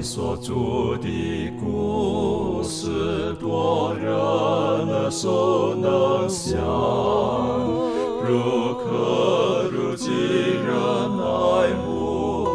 [0.00, 6.58] 你所著的故事，多人耳熟能详，
[8.26, 10.74] 如可如今人
[11.20, 12.48] 爱慕，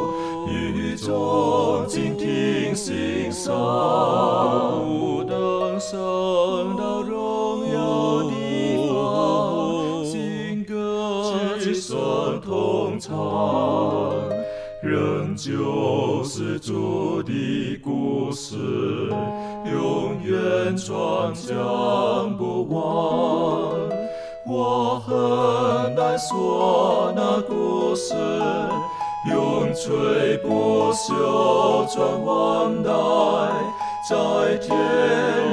[0.50, 3.54] 与众静听欣赏，
[4.84, 11.22] 不等升到荣耀的方，新歌
[11.60, 13.14] 齐声同唱，
[14.82, 17.05] 仍旧是主
[20.85, 23.73] 转将不忘。
[24.48, 28.13] 我很难说那故事，
[29.31, 32.91] 永垂不朽传万代，
[34.08, 34.77] 在天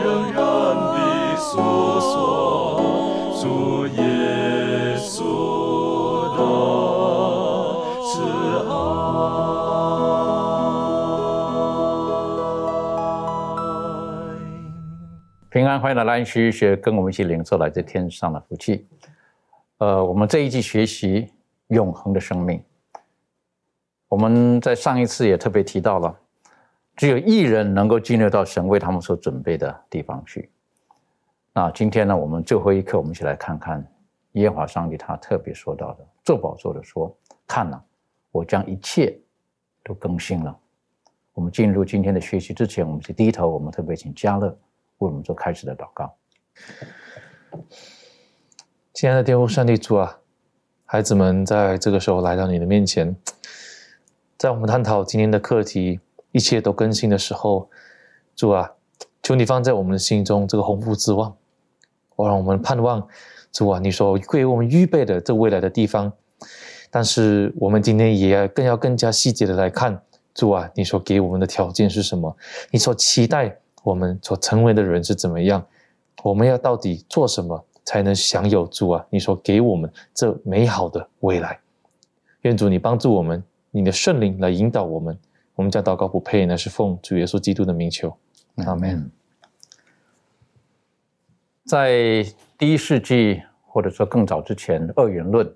[0.05, 0.43] 仍然
[0.77, 1.51] 的诉
[1.99, 2.13] 说
[3.41, 4.03] 主耶
[15.79, 18.87] 欢迎来兰学学，跟我们一起领受来自天上的福气。
[19.79, 21.31] 呃，我们这一季学习
[21.69, 22.63] 永恒的生命。
[24.09, 26.15] 我们在上一次也特别提到了，
[26.97, 30.51] 只有一人能够进入到神为他们所准备的地方去。
[31.53, 33.85] 那今天呢，我们最后一课，我们一起来看看
[34.33, 37.15] 耶和华上帝他特别说到的，做宝座的说
[37.47, 37.83] ：“看了，
[38.31, 39.19] 我将一切
[39.83, 40.59] 都更新了。”
[41.35, 44.55] 我们进入今天的学习之前，我们是低头，我们特别请嘉乐
[45.03, 46.15] 为我们做开始的祷告。
[48.95, 50.21] 亲爱的天父上帝主啊，
[50.85, 53.17] 孩子们在这个时候来到你的面前，
[54.39, 55.99] 在我们探讨今天的课题，
[56.31, 57.69] 一切都更新的时候，
[58.37, 58.73] 主啊，
[59.23, 61.37] 求你放在我们的心中这个鸿福之望，
[62.15, 63.07] 我让我们盼望，
[63.51, 66.13] 主啊，你所为我们预备的这未来的地方，
[66.91, 70.01] 但是我们今天也要更要更加细节的来看，
[70.33, 72.37] 主啊，你所给我们的条件是什么？
[72.71, 75.65] 你所期待我们所成为的人是怎么样？
[76.23, 77.65] 我们要到底做什么？
[77.85, 79.05] 才能享有主啊！
[79.11, 81.59] 你说给我们这美好的未来，
[82.43, 85.19] 愿主你帮助我们，你的圣灵来引导我们。
[85.57, 88.17] 我们将祷告不配，呢是奉主耶稣基督的名求，
[88.65, 89.11] 阿门。
[91.67, 92.25] 在
[92.57, 95.53] 第一世纪或者说更早之前，二元论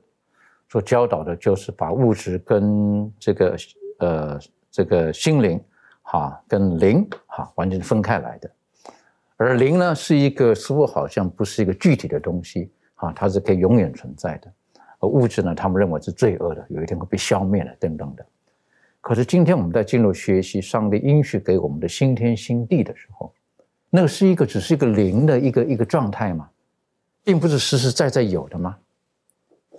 [0.69, 3.57] 所教导的就是把物质跟这个
[3.99, 4.41] 呃
[4.73, 5.63] 这个心灵
[6.09, 8.51] 哈跟灵哈完全分开来的。
[9.37, 14.51] 而灵呢，是一个似乎好像不是一个具体的东西啊，它是可以永远存在的。
[15.01, 18.25] 而物质呢，他们认为是罪恶的，有一天会被消灭了等等的。
[19.01, 23.33] 可是今天我们在进入学习上帝应许给我们的新天新地的时候，
[23.91, 26.49] 那个是一个只是一个灵的一个一个状态吗？
[27.23, 28.77] 并不是实实在在有的吗？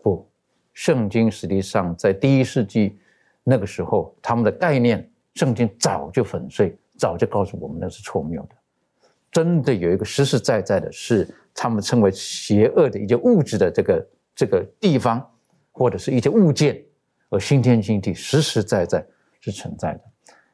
[0.03, 0.27] 不，
[0.73, 2.99] 圣经实际上在第一世纪
[3.43, 8.55] 那个时候，他们的概念，圣经早就粉碎，早就告诉我们那是错谬的。
[9.31, 15.23] 真的有一个实实在在的，是他们称为邪恶的一些物质的这个这个地方，
[15.71, 16.83] 或者是一些物件，
[17.29, 19.05] 而新天新地实实在在
[19.39, 20.01] 是存在的。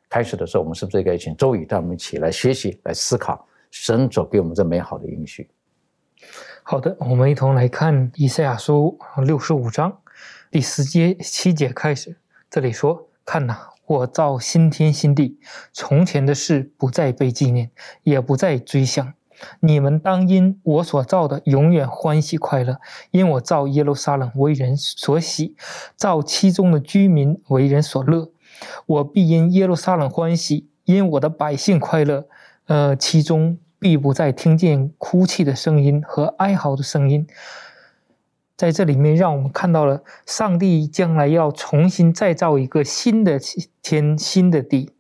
[0.10, 5.50] 开始的时候，我们是不是应该请周宇带我们一起来学习、来思考神所给我们这美好的应许？
[6.62, 9.98] 好的，我们一同来看以赛亚书六十五章
[10.52, 12.18] 第十节七节开始，
[12.50, 15.38] 这里说：“看呐。”我造新天新地，
[15.72, 17.70] 从前的事不再被纪念，
[18.04, 19.14] 也不再追想。
[19.60, 22.80] 你们当因我所造的永远欢喜快乐，
[23.12, 25.56] 因我造耶路撒冷为人所喜，
[25.98, 28.32] 造其中的居民为人所乐。
[28.86, 32.26] 我必因耶路撒冷欢喜，因我的百姓快乐。
[32.68, 37.28] 呃，其中必不再听见哭泣的声音和哀嚎的声音。
[38.56, 43.40] 在这里面，让我们看到了上帝将来要重新再造一个新的
[43.81, 44.91] 天、新的地，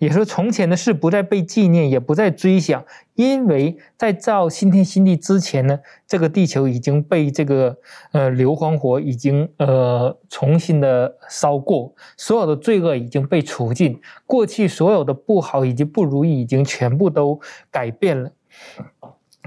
[0.00, 7.78] 也说从前的事不再被纪念，也不再追想，因为在造新天新地之前呢，这个地球已经被这个
[8.10, 17.40] 呃硫磺火已经呃重新的烧过，所有的罪恶已经被除尽，过去所有的不好以及不如意已经全部都
[17.70, 18.32] 改变了。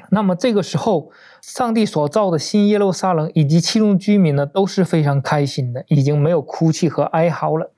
[0.09, 1.11] 那么这个时候。
[1.41, 7.71] 上帝所造的新耶路撒冷以及其中居民呢，都是非常开心的，已经没有哭泣和哀嚎了。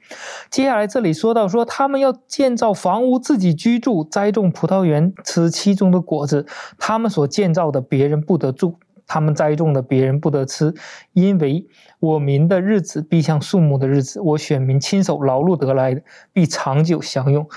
[0.52, 6.46] 接下来这里说到说，他们要建造房屋自己居住，栽种葡萄园吃其中的果子。
[6.78, 8.76] 他们所建造的，别人不得住；
[9.08, 10.74] 他们栽种的，别人不得吃。
[11.14, 11.66] 因为
[12.00, 16.02] 我民的日子必像树木的日子，我选民亲手劳碌得来的，
[16.34, 17.48] 必长久享用。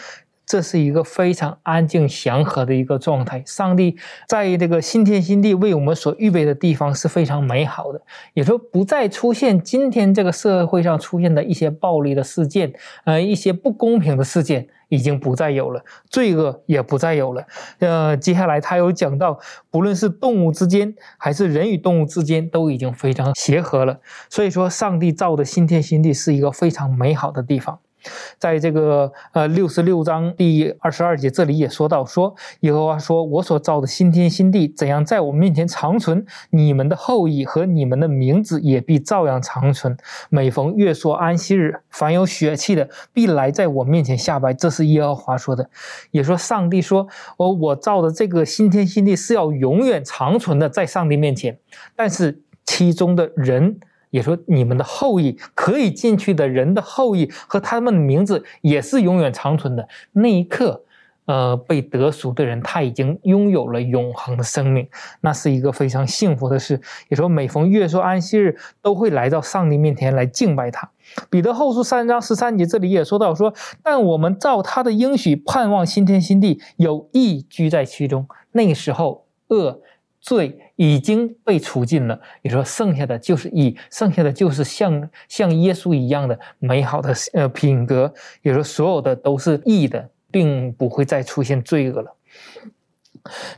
[0.47, 3.43] 这是一个非常安静祥和的一个状态。
[3.45, 3.97] 上帝
[4.29, 8.01] 在这个新天新地为我们所预备的地方是非常美好的，
[8.35, 12.73] 也说不再出现今天这个社会上出现的一些暴力的事件，
[13.05, 14.69] 呃，一些不公平的事件。
[14.89, 17.45] 已经不再有了，罪恶也不再有了。
[17.81, 19.37] 呃，接下来他有讲到，
[19.69, 23.99] 不论是动物之间，还是人与动物之间，都已经非常协和了。
[24.31, 27.81] 所以说，上帝造的新天新地是一个非常美好的地方。
[28.39, 39.97] 在这个呃六十六章第二十二节，这里也说到说，耶和华说：“我所造的新天新地怎样在我面前长存，你们的后裔和你们的名字也必照样长存。
[40.29, 45.69] 每逢月朔安息日，凡有血气的必来在我面前下拜。”这是耶和华说的。
[46.11, 47.09] 也说上帝说
[47.39, 51.59] ：“我我造的这个新天新地是要永远长存的，在上帝面前。
[51.95, 53.79] 但是其中的人。”
[54.17, 59.87] 也说你们的后裔可以进去的人的后裔和他们的名字也是永远长存的。
[60.13, 60.83] 那一刻，
[61.27, 64.89] 呃，被得赎的人他已经拥有了永恒的生命，
[65.21, 66.81] 那是一个非常幸福的事。
[67.11, 70.91] 也说每逢月朔安息日都会来到上帝面前来敬拜他。
[71.29, 73.53] 彼得后书三章十三节这里也说到说，
[73.83, 78.27] 但我们照他的应许盼望新天新地，有义居在其中。
[78.53, 79.83] 那时候恶。
[80.27, 88.13] 罪已经被除尽了，你说剩下的就是义，剩下的就是像像耶稣一样的美好的呃品格，
[88.43, 92.13] 也说所有的都是义的，并不会再出现罪恶了。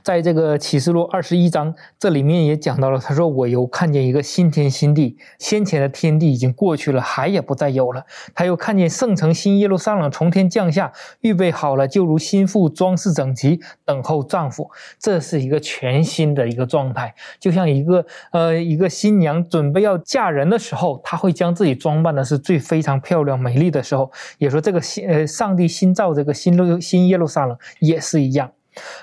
[0.03, 8.05] 在这个启示录二十一章，这里面也讲到了，他说：“我又看见一个新天新地，先前的天地已经过去了，海也不再有了。
[8.35, 14.71] 他又看见圣城新耶路撒冷从天降下，预备好了，就如新妇装饰整齐，等候丈夫。
[14.99, 24.11] 这是一个全新的一个状态，就像一个呃一个新娘准备要嫁人的时候，她会将自己装扮的是最非常漂亮美丽的时候。
[24.39, 28.51] 也说这个新呃上帝新造这个新路新耶路撒冷也是一样。”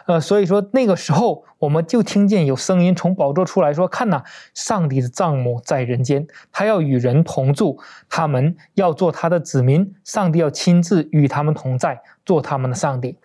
[0.05, 4.23] 呃，所以说那个时候，我们就听见有声音从宝座出来说：“看呐，
[4.53, 7.79] 上帝的帐母在人间，他要与人同住，
[8.09, 13.17] 他们要做他的子民，上帝要亲自与他们同在，做他们的上帝。”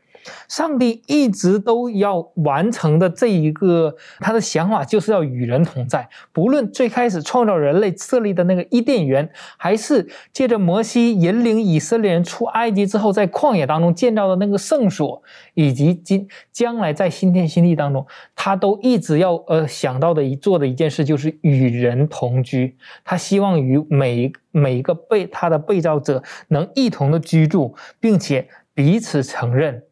[0.49, 6.09] 上帝一直都要完成的这一个他的想法，就是要与人同在。
[6.33, 15.23] 不论最开始创造人类设立的那个伊甸园，还是借着摩西引领以色列人出埃及之后，在旷野当中建造的那个圣所，
[15.55, 22.77] 以及今将来在新天新地当中，他都一直要呃想到的一做的一件事，就是与人同居。
[23.05, 29.83] 他希望与每每一个被他的被造者能一同的居住，并且彼此承认。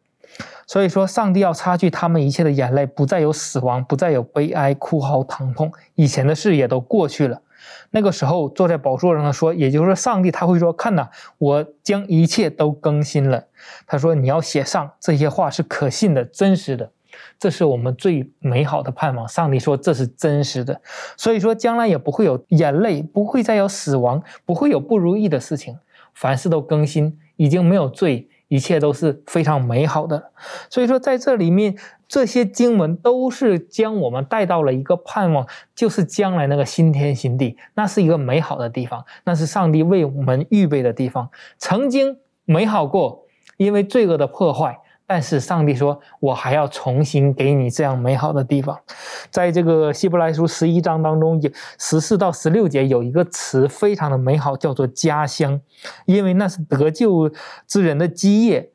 [0.66, 7.40] 所以说，上帝要擦去他们一切的眼泪，不再有死亡，不再有悲哀、哭嚎、疼痛，以前的事也都过去了。
[7.90, 11.08] 那个时候，坐在宝座上的说，也就是说，上帝他会说：“看呐，
[11.38, 13.44] 我将一切都更新了。”
[13.86, 16.90] 他说：“你要写上这些话是可信的、真实的，
[17.38, 20.80] 这是我们最美好的盼望。”上帝说：“这是真实的。”
[21.16, 25.78] 所以说，将来也不会有眼泪，不会再有死亡，不会有不如意的事情，
[26.14, 28.28] 凡事都更新，已经没有罪。
[28.48, 30.32] 一切都是非常美好的，
[30.68, 31.76] 所以说在这里面，
[32.08, 43.26] 这些经文都是将我们带到了一个盼望，就是将来那个新天新地，那是一个美好的地方，那是上帝为我们预备的地方，曾经美好过，
[43.58, 44.80] 因为罪恶的破坏。
[45.10, 48.78] 但是上帝说：“我还要重新给你这样美好的地方。”
[49.32, 55.58] 在这个希伯来书十一章当中，有十四到十六节有一个词非常的美好，叫做“家乡”，
[56.04, 57.32] 因为那是得救
[57.66, 58.70] 之人的基业。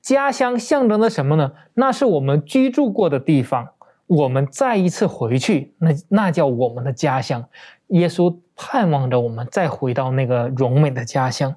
[0.00, 1.52] 家乡象征着什么呢？
[1.74, 3.68] 那是我们居住过的地方，
[4.06, 7.44] 我们再一次回去，那那叫我们的家乡。
[7.88, 11.54] 耶稣盼望着我们再回到那个荣美的家乡。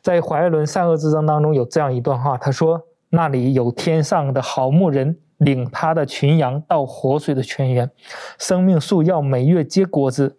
[0.00, 2.87] 在怀爱伦善恶之争当中有这样一段话，他说。
[3.10, 7.90] 那里有天上的好牧人领他的群羊到活水的泉源，
[8.38, 10.36] 生命树要每月结果子，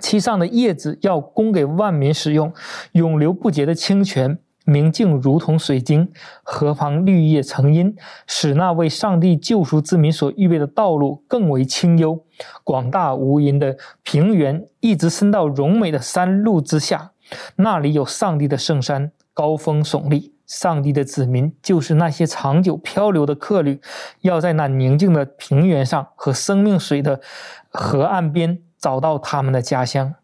[0.00, 2.52] 其上的叶子要供给万民使用，
[2.92, 12.24] 永流不竭的清泉，明净如同水晶，河旁绿叶成荫，使那为上帝救赎之民所预备的道路更为清幽。
[12.62, 17.10] 广大无垠的平原一直伸到荣美的山路之下，
[17.56, 20.35] 那里有上帝的圣山，高峰耸立。
[20.46, 23.80] 上帝的子民就是那些长久漂流的客旅，
[24.20, 27.20] 要在那宁静的平原上和生命水的
[27.68, 30.14] 河岸边找到他们的家乡。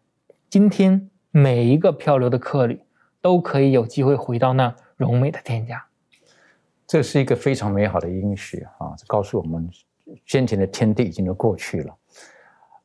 [0.49, 2.81] 今天每一个漂流的客旅
[3.21, 5.85] 都可以有机会回到那荣美的天家。
[6.87, 8.93] 这是一个非常美好的应许啊！
[8.97, 9.69] 这告诉我们，
[10.25, 11.95] 先前的天地已经都过去了，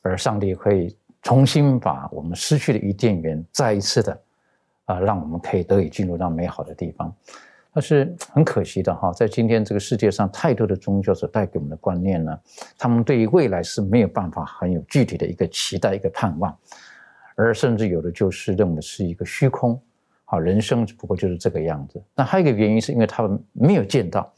[0.03, 4.19] 而上帝会重新把我们失去的伊甸园再一次的。
[4.89, 7.15] 啊，让我们可以得以进入到美好的地方。
[7.75, 12.37] 但是很可惜的哈，在今天这个世界上，太多的宗教所带给我们的观念呢，
[12.79, 16.57] 他们对于未来是没有办法很有具体的一个期待、一个盼望，
[17.37, 19.81] 而甚至有的就是认为是一个虚空，
[20.25, 22.03] 好，人生只不过就是这个样子。
[22.15, 24.33] 那还有一个原因，是因为他们没有见到，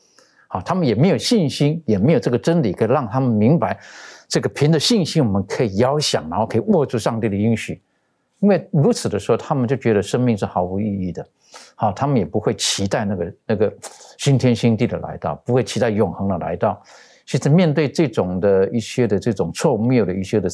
[0.49, 3.78] 好，他们也没有信心，也没有这个真理，可以让他们明白，
[4.28, 7.80] 这个凭着信心，我们可以遥想，然后可以握住上帝的应许。
[8.40, 11.26] 因为如此的时候，他们就觉得生命是毫无意义的，
[11.75, 13.73] 好，他们也不会期待那个那个
[14.18, 16.82] 新天新地的来到，不会期待永恒的来到。
[17.26, 20.49] 其实面对这种的一些的这种错谬的一些的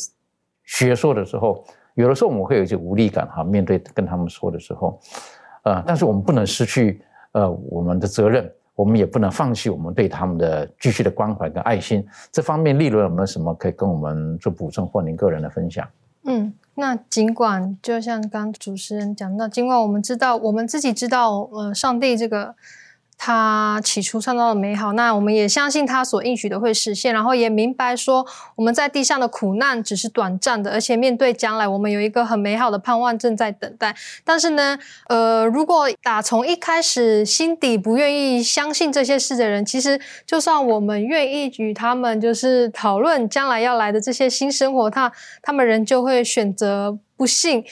[0.64, 1.64] 学说的时候，
[1.94, 3.42] 有的时候我们会有一些无力感哈。
[3.42, 5.00] 面对跟他们说的时候，
[5.62, 7.00] 呃，但是我们不能失去
[7.32, 12.06] 呃我们的责任，我们也不能放弃我们对他们的继续的关怀跟爱心。
[12.32, 15.88] 这方面，利润有没有什么可以跟我们做补充或您个人的分享？
[16.24, 16.52] 嗯。
[16.76, 22.54] 那尽管就像刚主持人讲到，尽管我们知道，我们自己知道，呃，上帝这个。
[23.18, 33.96] 他起初创造的美好，那我们也相信他所应许的会实现，然后也明白说我们在地上的苦难只是短暂的，而且面对将来，我们有一个很美好的盼望正在等待。
[34.24, 45.10] 但是呢，呃，如果打从一开始心底不愿意相信这些事的人，其实就算我们愿意与他们就是讨论将来要来的这些新生活，他
[45.42, 47.64] 他们仍旧会选择不信。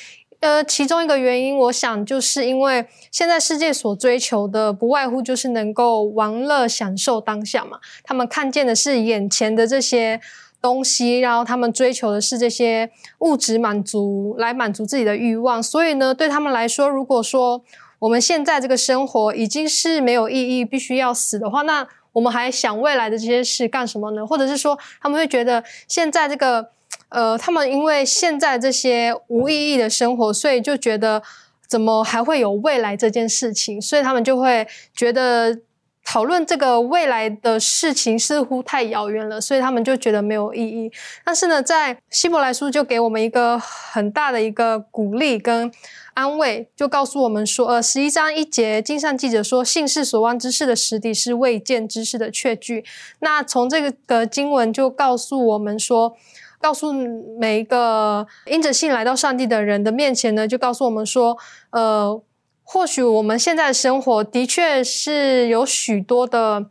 [0.45, 7.79] 呃，其中一个原因，我想就是因为现在世界所追求的，不外乎就是能够玩乐、享受当下嘛。
[8.03, 10.21] 他们看见的是眼前的这些
[10.61, 15.63] 东西，然后他们追求的是这些物质满足，来满足自己的欲望。
[15.63, 17.65] 所以呢，对他们来说，如果说
[18.01, 24.27] 我们现在这个生活已经是没有意义，必须要死的话，那我们还想未来的这些事干什么呢？
[24.27, 26.75] 或者是说，他们会觉得现在这个。
[27.11, 31.23] 呃，他们因为现在这些无意义的生活，所以就觉得
[31.69, 35.61] 怎么还会有未来这件事情，所以他们就会觉得
[36.05, 40.91] 讨论这个未来的事情似乎太遥远了，所以他们就觉得没有意义。
[41.25, 45.73] 但是呢，在希伯来书就给我们一个很大的一个鼓励跟
[46.15, 52.85] 安慰，就告诉我们说，呃，十一章一节，经上记者说，信是所望之事的实底，是未见之事的确据。
[53.21, 56.17] 那从这个的经文就告诉我们说。
[56.65, 56.91] 告诉
[57.39, 61.37] 每一个因着信来到上帝的人的面前呢，就告诉我们说，
[61.73, 62.23] 呃，
[62.63, 66.71] 或许我们现在的生活的确是有许多的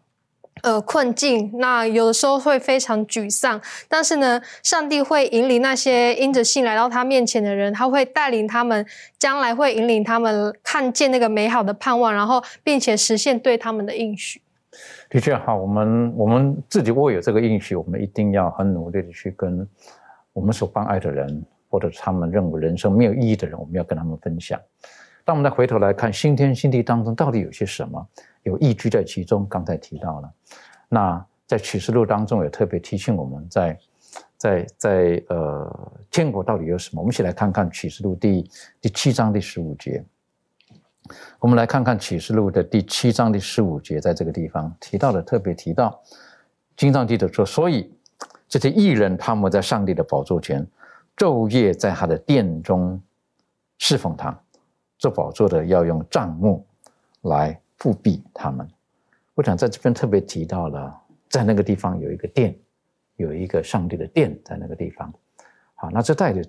[0.63, 8.83] 呃困境，那有的时候会非常沮丧，但是呢，上帝会引领那些因着信来到他面前的人，他会带领他们，
[9.19, 14.41] 将来会引领他们看见那个美好的盼望，然后并且实现对他们的应许。
[15.13, 19.65] 的确哈，我们我们自己握有这个应许，我们一定要很努力的去跟
[20.33, 24.59] 我们所关爱的人，或者他们认为人生没有意义的人，我们要跟他们分享。
[25.23, 28.03] 当我们再回头来看新天新地当中到底有些什么，
[28.41, 29.45] 有意居在其中。
[29.47, 30.33] 刚才提到了，
[30.89, 33.79] 那在启示录当中也特别提醒我们在
[34.35, 36.99] 在在呃天国到底有什么。
[36.99, 38.49] 我们一起来看看启示录第
[38.81, 40.03] 第七章第十五节。
[41.39, 46.01] 我们来看看启示录的第七章第十五节，在这个地方提到的，特别提到，
[46.77, 47.93] 经上记者说，所以
[48.47, 50.65] 这些艺人他们在上帝的宝座前，
[51.17, 53.01] 昼夜在他的殿中
[53.79, 54.37] 侍奉他，
[54.97, 56.65] 做宝座的要用帐幕
[57.23, 58.67] 来复庇他们。
[59.35, 62.55] 我想在这边特别提到了，在那个地方有一个殿，
[63.17, 65.13] 有一个上帝的殿在那个地方。
[65.75, 66.41] 好，那这代表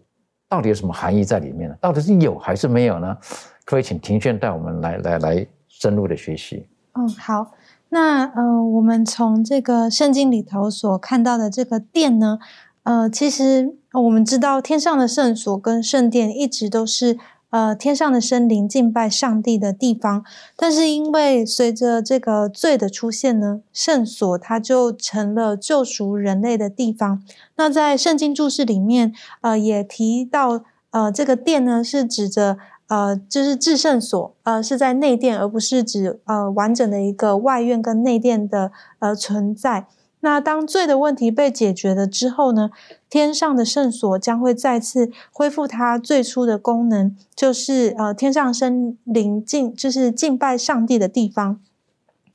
[0.48, 1.76] 到底有什么含义在里面呢？
[1.80, 3.16] 到底是有还是没有呢？
[3.64, 6.68] 可以请庭炫带我们来来来深入的学习。
[6.92, 7.52] 嗯，好。
[7.90, 12.40] 那呃，我们从这个圣经里头所看到的这个殿呢，
[12.82, 17.16] 呃，其实我们知道天上的圣所跟圣殿一直都是
[17.54, 20.25] 呃天上的生灵敬拜上帝的地方。
[20.56, 27.23] 但是因为随着这个罪的出现呢，圣所它就成了救赎人类的地方。
[27.54, 32.58] 那在圣经注释里面，呃，也提到呃这个殿呢是指着。
[32.87, 39.87] 呃，就是至圣所，呃，是在内殿，而不是指呃完整的一个外院跟内殿的呃存在。
[40.25, 42.71] 那当罪的问题被解决了之后呢，
[43.11, 51.61] 天上的圣所将会再次恢复它最初的功能，就是呃天上生灵敬，就是敬拜上帝的地方。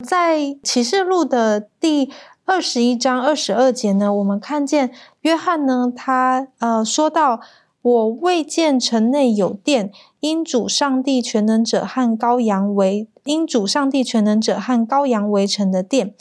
[0.04, 2.08] 在启示录的第
[2.44, 4.92] 二十一章二十二节呢，我们看见
[5.22, 7.40] 约翰呢，他呃说到。
[7.82, 16.12] 我未见城内有殿，因主上帝全能者和羔羊为因主上帝全能者和羔羊为城的殿。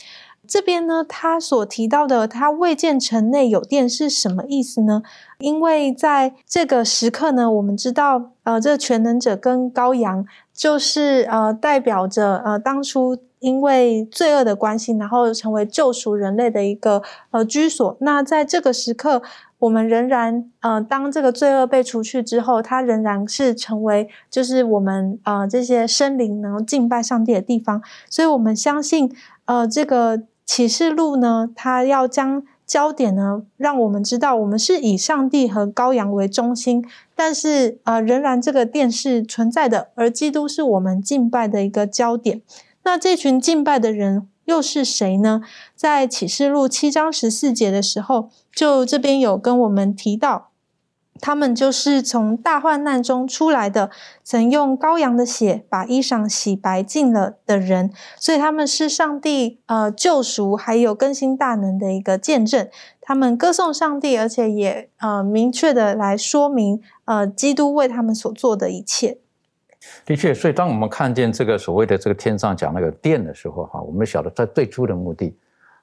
[0.49, 5.03] 这边呢，他所提到的他未见城内有殿是什么意思呢？
[5.37, 17.95] 因为在这个时刻呢，我们知道，呃，这全能者跟羔羊就是呃代表着呃当初因为罪恶的关系，然后成为救赎人类的一个呃居所。
[18.01, 19.21] 那在这个时刻，
[19.59, 27.81] 我们仍然呃当这个罪恶被除去之后，它仍然是成为就是我们呃这些生灵能够敬拜上帝的地方。
[28.09, 29.09] 所以我们相信
[29.45, 32.43] 呃这个启示录呢，它要将。
[32.65, 42.43] 焦点呢，让我们知道我们是以上帝和羔羊为中心，但是呃，仍然这个殿是存在的，而基督是我们敬拜的一个焦点。
[42.83, 45.41] 那这群敬拜的人又是谁呢？
[45.75, 50.48] 在启示录七章十四节的时候，就这边有跟我们提到。
[51.21, 53.89] 他们就是从大患难中出来的，
[54.23, 62.67] 曾用羔羊的血把衣裳洗白净了的人，所以他们是上帝呃救赎还有更新大能的一个见证。
[63.01, 69.17] 他们歌颂上帝，而且也呃明确的来说明呃基督为他们所做的一切。
[70.05, 75.35] 的确，所以当我们看见这个所谓的这个天上讲那个殿的时候，哈，我们晓得在最初的目的。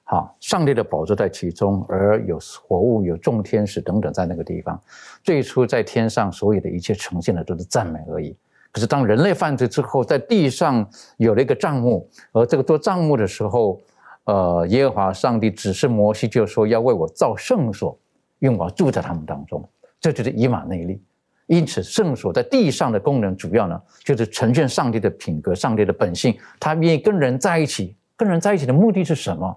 [0.09, 4.81] 好，上帝的宝座在其中，而有活物、有众天使等等在那个地方。
[5.21, 8.33] 最初在天上所有的一切呈现的都是赞美而已。
[8.71, 13.81] 可是当人类犯罪之后，在地上有了一个帐幕，而这个做帐幕的时候，
[14.23, 17.99] 呃，耶和华上帝指示摩西就说要为我造圣所，
[18.39, 19.61] 用我住在他们当中。
[19.99, 21.03] 这就是以马内利。
[21.47, 26.37] 因此，圣所在地上的功能主要呢，就是呈现上帝的品格、上帝的本性。
[26.61, 29.53] 他愿意跟人在一起，跟人在一起的目的是什么？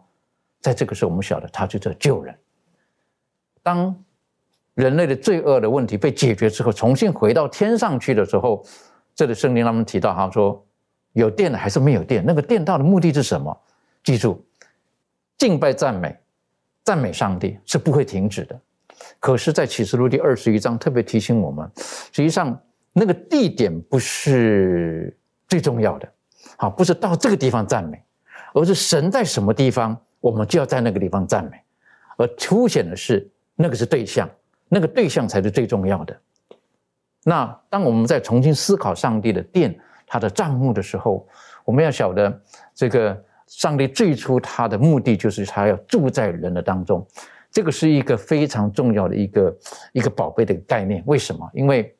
[0.61, 2.37] 在这个时候，我们晓得他就在救人。
[3.63, 3.95] 当
[4.75, 8.65] 人类的罪恶的问题被解决之后，重新回到天上去的时候，
[9.15, 10.65] 这里圣经他们提到，他说
[11.13, 12.25] 有电的还是没有电？
[12.25, 13.55] 那个电道的目的是什么？
[14.03, 14.43] 记住，
[15.37, 16.17] 敬拜赞美，
[16.85, 18.59] 赞美上帝是不会停止的。
[19.19, 22.59] 可是，在启示录第二十一章特别提醒我们，实际上
[22.93, 25.17] 那个地点不是
[25.49, 26.11] 最重要的，
[26.57, 28.03] 好，不是到这个地方赞美，
[28.55, 29.99] 而是神在什么地方。
[30.21, 31.61] 我们就要在那个地方赞美，
[32.17, 34.29] 而凸显的是那个是对象，
[34.69, 36.19] 那个对象才是最重要的。
[37.25, 41.27] 那当我们在重新思考上帝的殿、他的帐目的时候，
[41.65, 42.43] 我们要晓得，
[42.75, 47.07] 这个上帝最初他的目的就是他要住在人的当中，
[47.51, 49.57] 这个是一个非常重要的一个
[49.93, 51.03] 一个宝贝的概念。
[51.07, 51.51] 为什么？
[51.53, 51.95] 因为，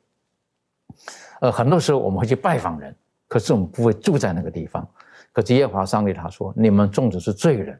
[1.41, 2.95] 呃，很多时候我们会去拜访人，
[3.27, 4.87] 可是我们不会住在那个地方。
[5.31, 7.79] 可是耶和华上帝他说：“你们种的是罪人。”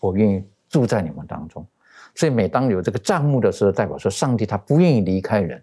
[0.00, 1.66] 我愿意住在你们当中，
[2.14, 5.62] 所以每当有这个账目的时候，代表说上帝他不愿意离开人，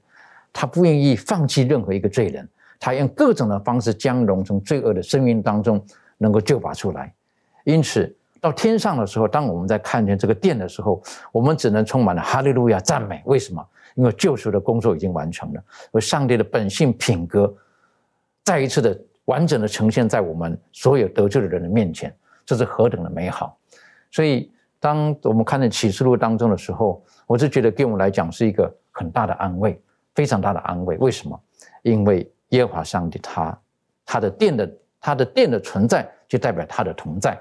[0.51, 2.47] 他不愿意放弃任何一个罪人，
[2.79, 5.83] 他用各种的方式将人从罪恶的生命当中
[6.17, 7.13] 能够救拔出来。
[7.63, 13.21] 因此，到天上的时候，当我们在看见这个殿的时候，我们只能充满了哈利路亚赞美。
[13.25, 13.65] 为什么？
[13.95, 17.53] 因为救赎的工作已经完成了，而上帝的本性品格
[18.43, 22.11] 再一次的完整的呈现在我们所有得救的人的面前，
[22.43, 23.55] 这是何等的美好！
[24.13, 29.81] 所以，当我们看到启示录当中的时候，我就觉得对我们来讲是一个很大的安慰，
[30.13, 30.95] 非常大的安慰。
[30.97, 31.41] 为什么？
[31.81, 33.59] 因为耶和华上帝他
[34.05, 37.35] 他的殿的他的殿的存在，就代表他的同在。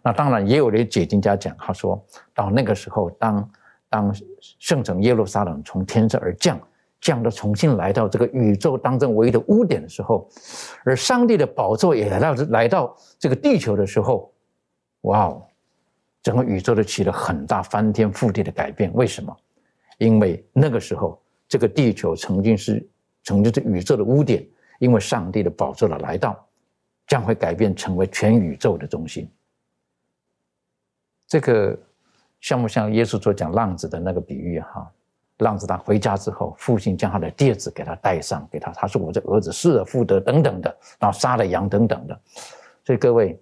[0.00, 2.00] 那当然，也有的解经家讲，他说
[2.32, 3.50] 到那个时候，当
[3.88, 6.56] 当圣城耶路撒冷从天上而降，
[7.00, 10.28] 降到重新来到这个宇宙当中唯一的污点的时候，
[10.84, 14.32] 而上帝的宝座也来到来到这个地球的时候，
[15.00, 15.42] 哇哦！
[16.26, 18.92] 整个宇宙都起了很大翻天覆地的改变。
[18.94, 19.36] 为什么？
[19.98, 22.84] 因为那个时候，这个地球曾经是
[23.22, 24.44] 曾经是宇宙的污点，
[24.80, 26.44] 因为上帝的宝座的来到，
[27.06, 29.30] 将会改变成为全宇宙的中心。
[31.28, 31.78] 这个
[32.40, 34.90] 像不像耶稣所讲浪子的那个比喻哈？
[35.38, 42.20] 浪子他回家之后，父亲将他的戒指给他戴上，给他，他说：“我这儿子失而复得，等等的，然后杀了羊等等的。”
[42.84, 43.40] 所以各位。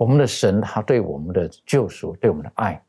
[0.00, 2.82] 我们的神，他对我们的救赎，对我们的爱，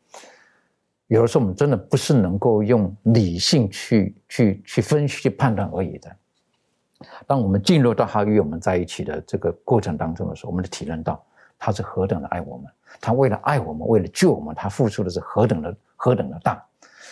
[1.08, 6.10] 有的时候我们真的不是能够用理性去去去分析、去判断而已的。
[7.28, 11.22] 当我们进入到他与我们在一起的这个过程当中的时候，我们就体认到
[11.60, 12.66] 他是何等的爱我们。
[13.02, 16.66] 他为了爱我们，为了救我们，他付出的是何等的何等的大。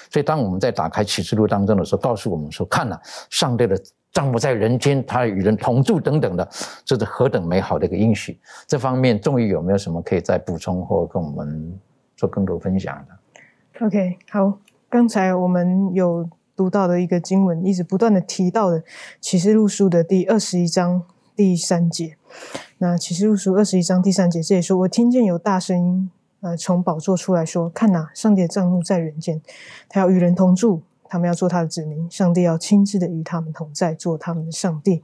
[0.09, 2.97] 所以，当我们在打开启示录当中的时候，告诉我们说：“看了
[3.29, 3.77] 上帝的。”
[4.11, 6.49] 丈夫在人间，他与人同住等等的，
[6.83, 8.39] 这是何等美好的一个应许！
[8.67, 11.79] 这方面，仲宇有没有什么可以再补充或跟我们
[12.15, 14.57] 做更多分享的？OK，好，
[14.89, 18.83] 刚才我们有读到的一个经文，一直不断的提到的
[19.21, 21.03] 启示录书的第二十一章
[21.35, 22.17] 第三节。
[22.79, 29.39] 那启示录书二十一章第三节，这里说：“我听见有大声音，呃，从宝座出来说：看哪，上帝的帐幕在人间，
[29.87, 35.01] 他要与人同住。”他们要做他的子民，上帝要亲自的与他们同在，做他们的上帝。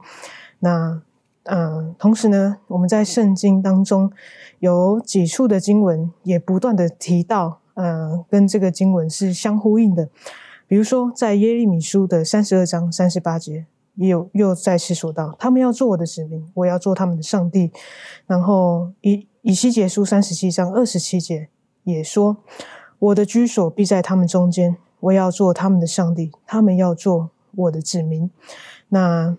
[0.60, 1.02] 那
[1.48, 4.10] 嗯，同时呢，我们在圣经当中
[4.58, 10.08] 有几处的经文也不断的提到，嗯，跟这个经文是相呼应的。
[10.66, 17.70] 比如说，在耶利米书的三十二章三十八节，也有又再次说到，他们要做我的子民，我要做他们的上帝。
[18.26, 21.48] 然后以以西结书三十七章二十七节
[21.84, 22.38] 也说，
[22.98, 28.30] 我的居所必在他们中间，我要做他们的上帝，他们要做我的子民。
[28.88, 29.36] 那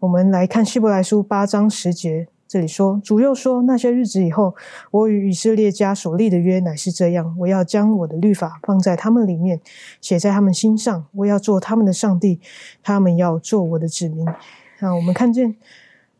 [0.00, 2.28] 我们来看希伯来书八章十节。
[2.46, 4.54] 这里说，主又说，那些日子以后，
[4.90, 9.60] 我与以色列家所立的约乃是这样：我要将我的律法放在他们里面，
[10.00, 11.04] 写在他们心上。
[11.12, 12.40] 我要做他们的上帝，
[12.82, 14.26] 他们要做我的子民。
[14.26, 15.56] 啊，我们看见，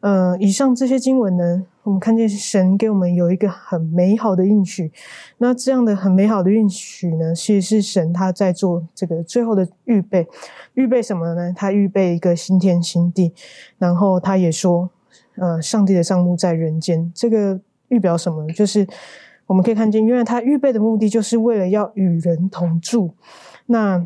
[0.01, 4.93] 呃，以上这些经文呢，我们看见神给我们有一个很美好的应许。
[5.39, 10.27] 那这样的很美好的应许呢，其实是神他在做这个最后的预备。
[10.75, 11.53] 预备什么呢？
[11.57, 13.33] 他预备一个新天新地，
[13.79, 14.91] 然后他也说。
[15.41, 18.45] 呃，上帝的账目在人间，这个预表什么？
[18.49, 18.85] 就是
[19.47, 23.15] 我们可以看见，因为他预备的目的，就是为了要与人同住。
[23.67, 24.05] 那，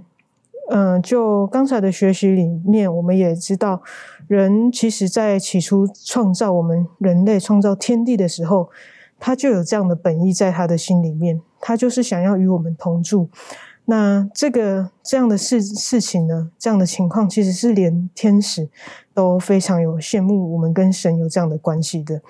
[0.69, 3.81] 嗯，就刚才的学习里面，我们也知道，
[4.27, 8.71] 人其实在起初创造我们人类、创造天地的时候，
[9.19, 13.29] 他就有这样的本意在他的心里面，他就是想要与我们同住。
[13.85, 18.69] 那这个这样的事事情呢，这样的情况其实是连天使
[19.13, 22.23] 都非常有羡慕我们跟神有这样的关系的。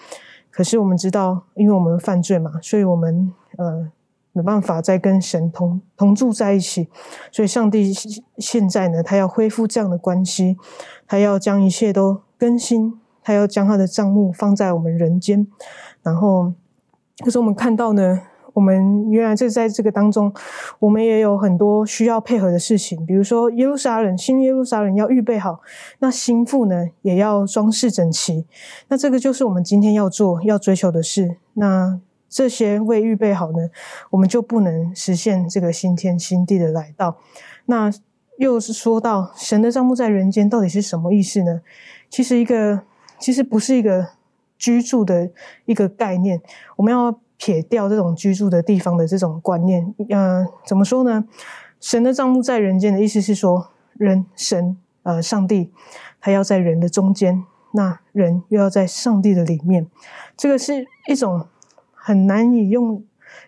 [0.50, 3.90] 可是我们知道，因为我们犯罪嘛，所以我们呃
[4.33, 6.88] 没办法再跟神同同住在一起。
[7.31, 7.92] 所以上帝
[8.38, 10.57] 现在呢，他要恢复这样的关系，
[11.07, 15.47] 他要将一切都更新，他要将他的账目放在我们人间。
[16.03, 16.53] 然后，
[17.25, 18.23] 可是我们看到呢。
[18.55, 20.31] 我们原来这在这个当中，
[20.79, 25.62] 我们也有很多需要配合的事情，比如说耶路撒冷新耶路撒冷要预备好，
[26.01, 28.45] 那心腹呢也要装饰整齐，
[28.88, 31.38] 那这个就是我们今天要做要追求的事。
[31.55, 31.99] 那
[32.33, 33.68] 这些未预备好呢，
[34.09, 37.18] 我们就不能实现这个新天新地的来到。
[37.66, 37.92] 那
[38.38, 41.61] 又是说到神的账目在人间到底是什么意思呢？
[42.09, 42.81] 其实一个
[43.18, 44.09] 其实不是一个
[44.57, 45.31] 居住的
[45.66, 46.40] 一个概念，
[46.77, 47.21] 我们要。
[47.45, 51.25] 撇掉这种居住的地方的这种观念，呃，怎么说呢？
[51.81, 55.73] 神的账目在人间的意思是说，人神呃上帝
[56.21, 57.42] 他要在人的中间，
[57.73, 59.88] 那人又要在上帝的里面，
[60.37, 61.49] 这个是一种
[62.05, 63.05] 很难以用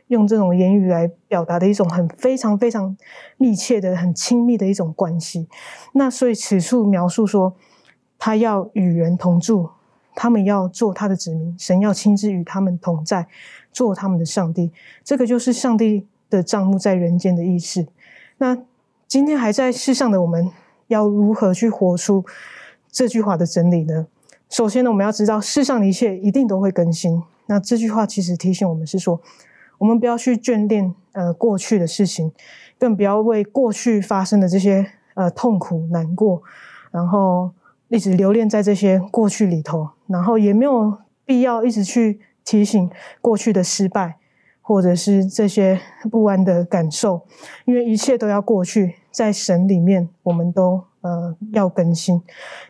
[0.07, 2.97] 用这种言语来表达的一种很非常非常
[3.37, 5.49] 密切的、很亲密的一种关系。
[5.93, 7.55] 那所以此处描述说，
[8.19, 9.71] 他要与人同住。
[10.17, 13.27] 他们要做他的子民，神要亲自与他们同在，
[13.73, 14.71] 做他们的上帝。
[15.03, 17.85] 这个就是上帝的账目在人间的意思。
[18.39, 18.57] 那
[19.09, 20.49] 今天还在世上的我们，
[20.87, 22.25] 要如何去活出
[22.93, 24.07] 这句话的真理呢？
[24.49, 27.21] 首先呢，我们要知道世上的一切一定都会更新。
[27.47, 29.21] 那这句话其实提醒我们是说，
[29.79, 32.33] 我们不要去眷恋呃过去的事情，
[32.79, 36.43] 更不要为过去发生的这些呃痛苦难过，
[36.91, 37.53] 然后。
[37.89, 44.17] 一直留恋在这些过去里头，然后也没有必要一直去提醒过去的失败，
[44.63, 45.79] 或者是这些
[46.11, 47.25] 不安的感受，
[47.67, 52.21] 因为一切都要过去，在神里面，我们都呃要更新。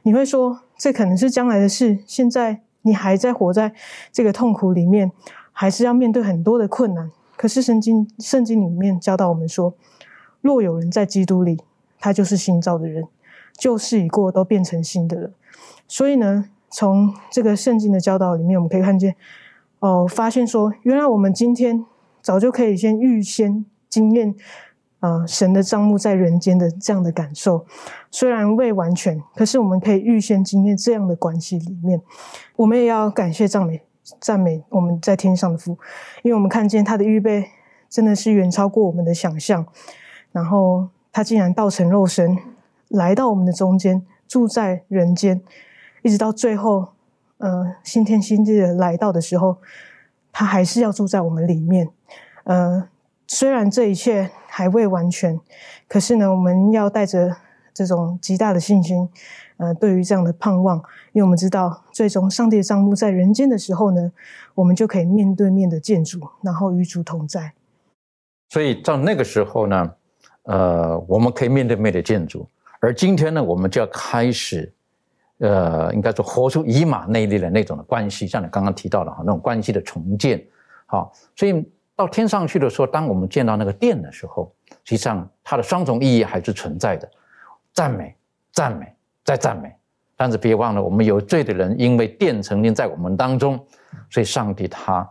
[0.03, 3.75] 你会说这可能是将来的事，现在你还在活在
[4.13, 5.11] 这个痛苦里面，
[5.53, 7.11] 还是要面对很多的困难。
[7.37, 9.75] 可是圣经圣经里面教导我们说，
[10.41, 11.61] 若有人在基督里，
[11.99, 13.05] 他就是新造的人。
[13.57, 15.31] 旧事已过，都变成新的了。
[15.87, 19.15] 所以呢，从这个圣经的教导里面，我们可以看见，
[19.79, 21.85] 哦，发现说，原来我们今天
[22.21, 24.35] 早就可以先预先经验
[25.05, 27.67] 啊，神的账目在人间的这样的感受。
[28.11, 32.01] 虽然未完全，可是我们可以预先经验这样的关系里面，
[32.57, 33.83] 我们也要感谢赞美
[34.19, 35.77] 赞美我们在天上的父，
[36.23, 37.51] 因为我们看见他的预备
[37.91, 39.67] 真的是远超过我们的想象。
[40.33, 42.39] 然后他竟然道成肉身。
[42.89, 45.41] 来到我们的中间，住在人间，
[46.03, 46.89] 一直到最后，
[47.39, 49.57] 呃，新天新地的来到的时候，
[50.31, 51.89] 他还是要住在我们里面。
[52.45, 52.89] 呃，
[53.27, 55.41] 虽然这一切还未完全，
[55.89, 57.37] 可是呢，我们要带着
[57.73, 59.09] 这种极大的信心，
[59.57, 60.77] 呃，对于这样的盼望，
[61.13, 64.13] 因为我们知道，最终上帝的账目在人间的时候呢，
[64.55, 67.53] 我们就可以面对面的见主，然后与主同在。
[68.51, 69.93] 所以到那个时候呢，
[70.45, 72.47] 呃，我们可以面对面的见主。
[72.79, 74.73] 而今天呢，我们就要开始，
[75.39, 80.41] 呃，应该说活出以马内利的那种的关系，像你刚刚提到的哈，那种关系的重建，
[80.87, 84.53] 好，所以到天上去的时候，当我们见到那个殿的时候，
[84.85, 87.09] 实际上它的双重意义还是存在的，
[87.73, 88.15] 赞美、
[88.53, 88.93] 赞美、
[89.25, 89.75] 再赞美，
[90.17, 93.65] 但是别忘了，我们有罪的人，因为殿曾经在我们当中，
[94.11, 95.09] 所以上帝他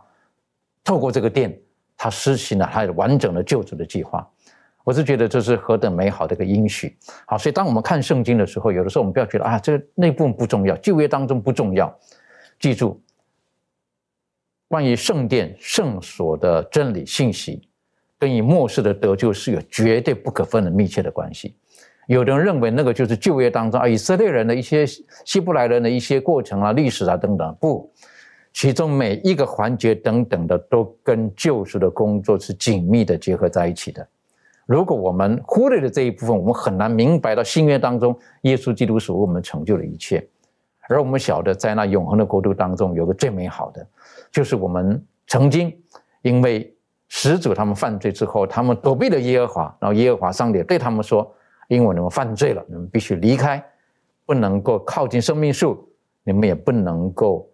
[0.82, 1.58] 透过这个殿，
[1.96, 4.28] 他施行了他完整的救主的计划。
[4.82, 6.94] 我是觉得这是何等美好的一个应许。
[7.24, 11.98] 好，所以当我们看圣经的时候，有的时候我们不要觉得啊，这个那部分不重要，旧约当中不重要。
[12.60, 13.02] 记住，
[14.68, 17.68] 关于圣殿圣所的真理信息，
[18.18, 21.54] 跟以末世的得救是有绝对不可分的密切的关系。
[22.06, 24.84] 有的人认为那个就是旧约当中啊，以色列人的一些
[25.24, 27.90] 希伯来人的一些过程啊、历史啊等等，不，
[28.52, 34.06] 其中每一个环节等等的都跟救赎的工作是紧密的结合在一起的。
[34.66, 40.26] 如果我们忽略了这一部分，我们很难明白到新约当中耶稣基督所为我们成就的一切。
[40.88, 43.86] 而我们晓得，在那永恒的国度当中，有个最美好的，
[44.30, 45.74] 就是我们曾经
[46.22, 46.74] 因为
[47.08, 51.30] 始祖他们犯罪之后，他们躲避了耶和华，然后耶和华上帝对他们说
[51.68, 53.64] ：“因为你们犯罪了，你们必须离开，
[54.26, 55.88] 不能够靠近生命树，
[56.22, 57.48] 你们也不能够，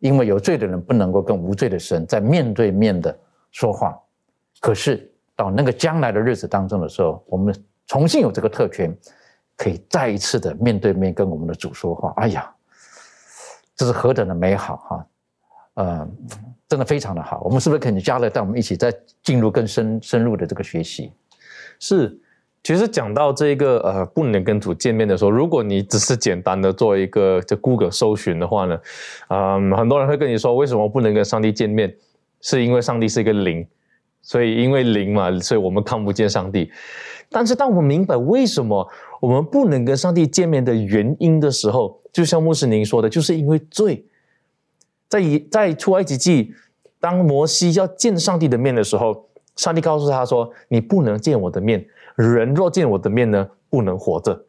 [0.00, 3.16] 因为有罪的人不能够跟无罪的神在面对面的
[3.50, 3.98] 说话。
[4.60, 7.52] 可是。”到那个将来的日子当中的时候，我们
[7.86, 8.94] 重新有这个特权，
[9.56, 12.12] 可以再一次的面对面跟我们的主说话。
[12.16, 12.54] 哎呀，
[13.76, 15.06] 这是何等的美好哈！
[15.74, 16.08] 呃，
[16.68, 17.40] 真的非常的好。
[17.44, 21.12] 我们是不是可以加了带我们一起再进入更深深入的这个学习？
[21.78, 22.18] 是，
[22.62, 28.78] 其实讲到这个呃，不能跟主见面的时候，如果你只是简单的做一个这 Google 搜寻的话呢，
[29.28, 31.94] 嗯，很多人会跟你说，为什么不能跟上帝见面？
[32.40, 33.66] 是因为上帝是一个灵。
[34.24, 36.70] 所以，因为灵嘛，所以我们看不见上帝。
[37.32, 38.86] 但是，当我们明白为什么
[39.20, 44.04] 我们不能跟上帝见面的原因的时候，就像牧师您说的，就是因为罪。
[45.08, 46.54] 在一在出埃及记，
[47.00, 51.84] 当摩西要见上帝的面的时候，上帝告诉他说：“你不能见我的面，
[52.16, 54.44] 人若见我的面呢，不能活着，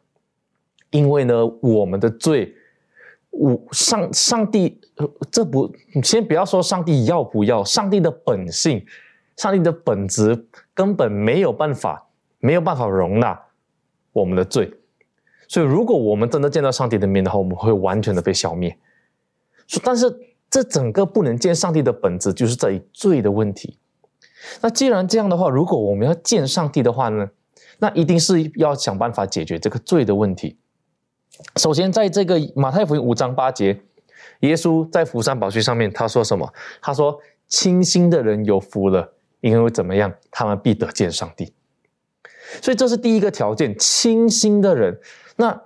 [0.92, 2.54] 因为呢，我们的罪，
[3.32, 4.80] 我上上帝，
[5.32, 8.86] 这不，先不要说上帝要不要，上帝的本性。”
[9.36, 12.06] 上帝的本质根本没有办法，
[12.44, 13.42] 没有办法容纳
[14.12, 14.70] 我们的罪，
[15.48, 18.78] 所以如果我们真的见到上帝的面的话，我们会完全的被消灭。
[19.66, 20.14] 说，但是
[20.50, 23.80] 这整个不能见上帝的本质，就是在于罪的问题。
[24.60, 27.30] 那既然这样的话，如果我们要见上帝的话呢，
[27.80, 30.58] 那一定是要想办法解决这个罪的问题。
[31.56, 33.82] 首先，在这个马太福音五章八节，
[34.42, 36.54] 耶稣在福山宝训上面他说什么？
[36.82, 41.54] 他说：“清心的人有福了。”因为怎么样，他们必得见上帝。
[42.62, 45.00] 所以这是第一个条件，清心的人。
[45.36, 45.62] 那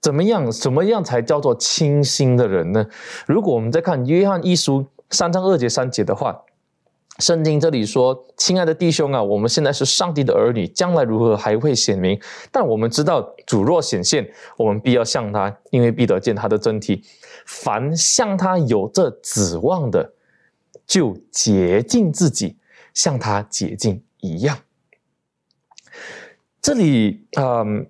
[0.00, 0.50] 怎么样？
[0.50, 2.86] 怎么样才叫做清心的人呢？
[3.26, 6.42] 如果我们再看约翰一书三章二节三节的话，
[7.18, 12.18] 圣经这里说：“亲爱的弟兄啊，我们现在是上帝的儿女，将来如何还会显明。
[12.50, 17.02] 但我们知道，主若显现，我们必要向他，因为必得见他的真体。
[17.44, 20.12] 凡向他有这指望的，
[20.86, 22.56] 就洁净自己。”
[22.92, 24.58] 像他解禁一样，
[26.62, 27.86] 这里嗯，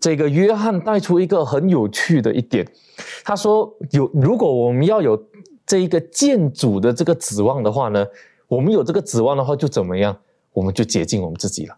[0.00, 2.66] 这个约翰带出一个很有趣的一点，
[3.24, 5.22] 他说有如果我们要有
[5.64, 8.04] 这一个建主的这个指望的话呢，
[8.48, 10.18] 我们有这个指望的话就怎么样，
[10.52, 11.76] 我们就解禁我们自己了。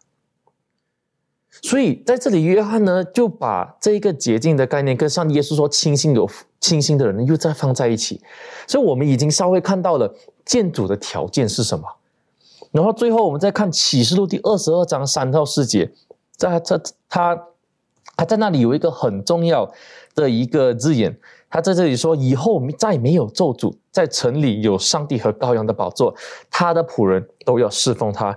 [1.63, 8.21] 所以在这里，约翰呢就把这一个洁净的概念跟上帝耶稣说清新有清新的人又再放在一起，
[8.67, 11.85] 所以我们已经稍微看到了建主的条件是什么。
[12.73, 15.93] 然后最后我们再看启示录第二十二章三到四节，
[16.37, 17.41] 在这他
[18.17, 19.71] 他在那里有一个很重要
[20.15, 21.17] 的一个字眼，
[21.49, 26.15] 他在这里说以后再没有咒诅，在城里有上帝和羔羊的宝座，
[26.51, 28.37] 他的仆人都要侍奉他，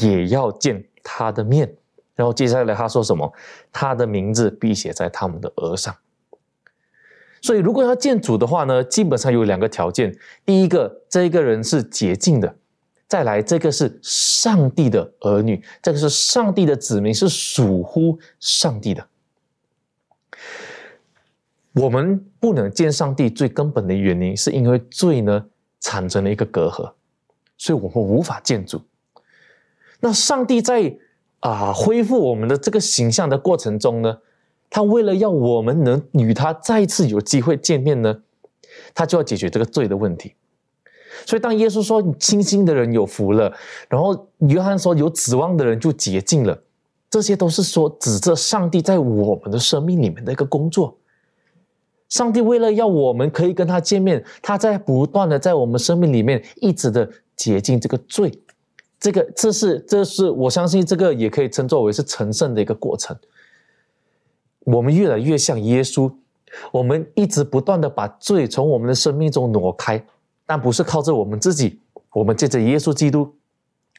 [0.00, 1.74] 也要见他的面。
[2.14, 3.32] 然后接下来他说什么？
[3.72, 5.94] 他的名字必写在他们的额上。
[7.40, 10.12] 所以如果要见主的话呢，基本上有两个条件：
[10.44, 12.56] 第一个，这一个人是洁净的。
[13.08, 19.08] 再来，这个是上帝的儿女，这个是上帝的子民，是属乎上帝的。
[21.72, 25.46] 我们不能见上帝最根本的原因，是因为罪呢
[25.80, 26.92] 产生了一个隔阂，
[27.56, 28.82] 所以我们无法见主。
[30.00, 30.98] 那上帝在
[31.40, 34.18] 啊恢复我们的这个形象的过程中呢，
[34.68, 38.22] 他为了要我们能与他再次有机会见面呢，
[38.92, 40.34] 他就要解决这个罪的问题。
[41.26, 43.52] 所以，当耶稣说“清心的人有福了”，
[43.88, 46.58] 然后约翰说“有指望的人就洁净了”，
[47.10, 50.96] 这些都是说指着上帝在我们的生命里面的一个工作。
[52.08, 58.32] 上帝为了要我们可以跟他见面，他在不断的在我们生命里面一直的洁净这个罪。
[58.98, 63.16] 这个，这是，这是我相信这个也可以称作为是成圣的一个过程。
[64.64, 66.10] 我们越来越像耶稣，
[66.72, 70.04] 我们一直不断的把罪从我们的生命中挪开，
[70.48, 71.78] 但不是靠着我们自己，
[72.14, 73.30] 我们借着耶稣基督。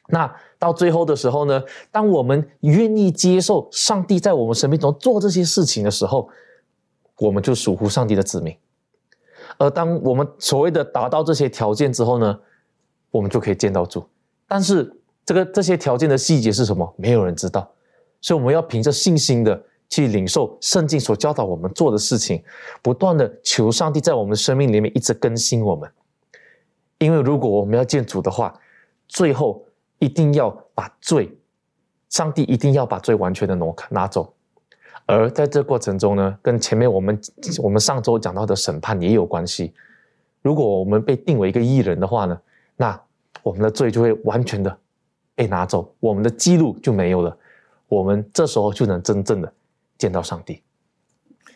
[0.07, 6.27] 那到最后的时候呢，当我们愿意接受上帝在我们生命中做这些事情的时候，
[7.19, 8.57] 我们就属乎上帝的子民。
[9.59, 12.39] 而当我们所谓的达到这些条件之后呢，
[13.11, 14.03] 我们就可以见到主。
[14.47, 14.91] 但是
[15.23, 16.91] 这个这些条件的细节是什么？
[16.97, 17.71] 没有人知道。
[18.19, 22.43] 所以我们要凭着信心的去领受圣经所教导我们做的事情，
[22.81, 25.87] 不断的求上帝在我们生命里面一直更新我们。
[26.99, 28.53] 因为如果我们要见主的话，
[29.07, 29.65] 最后
[29.97, 31.35] 一定要把罪，
[32.09, 34.33] 上帝一定要把罪完全的挪开拿走。
[35.05, 37.19] 而在这过程中呢，跟前面我们
[37.63, 39.73] 我们上周讲到的审判也有关系。
[40.41, 42.39] 如果我们被定为一个艺人的话呢，
[42.77, 43.01] 那
[43.41, 44.77] 我们的罪就会完全的
[45.33, 47.35] 被拿走，我们的记录就没有了，
[47.87, 49.51] 我们这时候就能真正的
[49.97, 50.61] 见到上帝。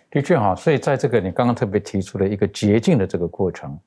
[0.09, 3.77] 的确哈，所以在这个你刚刚特别提出的一个捷径的这个过程，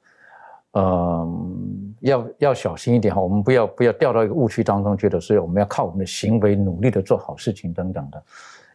[0.79, 8.23] 嗯，要要小心一点哈，我们不要不要掉到一个误区当中，觉得是我们要靠我们的行为努力的做好事情等等的。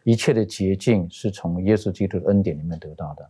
[0.02, 3.24] 一切的捷径是从耶稣基督的恩典里面得到的，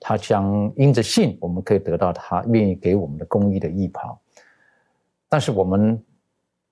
[0.00, 4.20] 他将因着信，我们可以得到他愿意给我们的公义的义袍。
[5.28, 6.02] 但是我们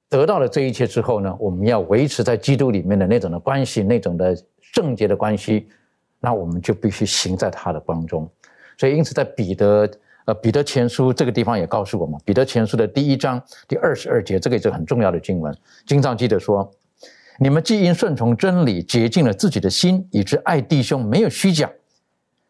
[0.08, 5.68] 得到了这一切之后呢，我们要维持在基督里面的那种的关系，那种的圣洁的关系，
[6.18, 8.28] 那我们就必须行在他的光中。
[8.76, 9.88] 所以，因此在彼得
[10.24, 15.56] 呃彼得前书这个地方也告诉我们，彼得前书的第一章第二十二节，这个也是很重要的经文。
[15.86, 16.70] 经常记得说。
[17.40, 21.68] 你们既因顺从真理洁净了自己的心，以致爱弟兄没有虚假，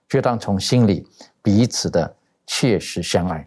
[0.06, 1.08] 就当从心里
[1.42, 3.42] 彼此的切实相爱。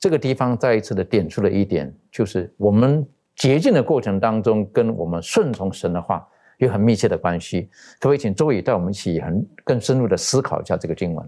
[0.00, 6.26] 这个地方再一次的点出了一点，就是我们洁净的过程当中，跟我们顺从神的话
[6.58, 7.70] 有很密切的关系。
[8.00, 11.24] 可不可以请周宇带我们一起很更深入的思考一下这个经文？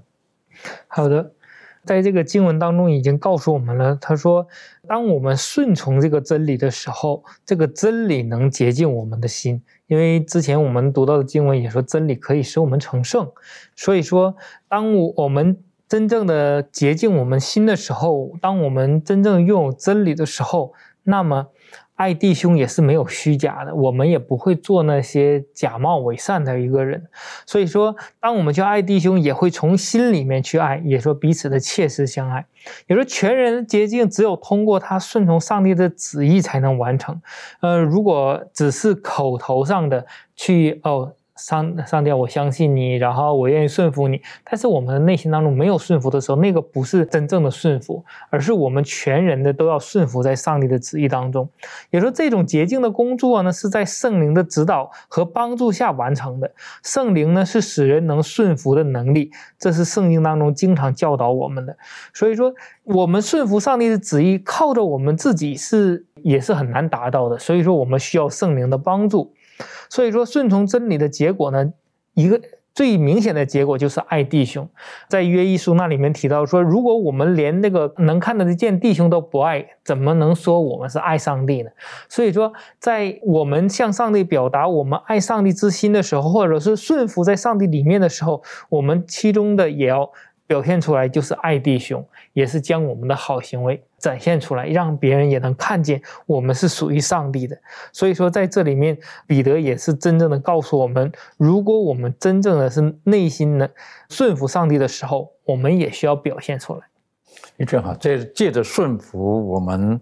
[0.88, 1.32] 好的。
[1.84, 4.46] 在这个经文当中已经告诉我们了，他说，
[4.86, 9.62] 当我们顺从这个真理的时候，这个真理能洁净我们的心。
[9.86, 13.30] 因为之前我们读到的经文也说，真理可以使我们成圣。
[13.74, 14.36] 所以说，
[14.68, 21.48] 当我我们真正的洁净我们心的时候，当我们真正拥有真理的时候，那么。
[21.94, 27.06] 爱弟兄也是没有虚假的，我们也不会做那些假冒伪善的一个人。
[27.46, 32.44] 所以说，当我们去爱弟兄，也会从心里面去爱，也说彼此的切实相爱。
[32.86, 37.20] 也说全人洁净，只有通过他顺从上帝的旨意才能完成。
[37.60, 41.14] 呃，如果只是口头上的去哦。
[41.36, 44.20] 上上帝，我相信你，然后我愿意顺服你。
[44.44, 51.48] 但是我们的内心当中没有顺服的时候，那个不是真正的顺服，而是我们全人的都要顺服在上帝的旨意当中。
[51.90, 56.50] 也说这种洁净的工作呢，是在圣灵的指导和帮助下完成的。
[56.82, 61.74] 圣灵呢，是使人能顺服的能力，这是圣经当中经常教导我们的。
[62.12, 62.52] 所以说，
[62.84, 67.38] 我们顺服上帝的旨意，靠着我们自己是也是很难达到的。
[67.38, 69.32] 所以说，我们需要圣灵的帮助。
[69.88, 71.72] 所以说，顺从真理的结果呢，
[72.14, 72.40] 一个
[72.74, 74.66] 最明显的结果就是爱弟兄。
[75.08, 81.70] 在约一书那里面提到说，如果我们连那个能看得见弟兄都不爱，怎么能说我们是爱上帝呢？
[82.08, 90.10] 所以说，在我们向上帝表达我们爱上帝之心的时候，或者是顺服在上帝里面的时候，我们其中的也要
[90.52, 93.82] 表现出来，就是爱弟兄，也是将我们的好行为。
[93.98, 97.56] 展现出来，让别人也能看见我们是属于上帝的。
[97.90, 103.70] 所以说，在这里面，彼得也是真正的告诉我们：如果我们真正的是内心的
[104.10, 106.80] 顺服上帝的时候，我们也需要表现出来。
[107.56, 109.98] 你正好这借着顺服，我们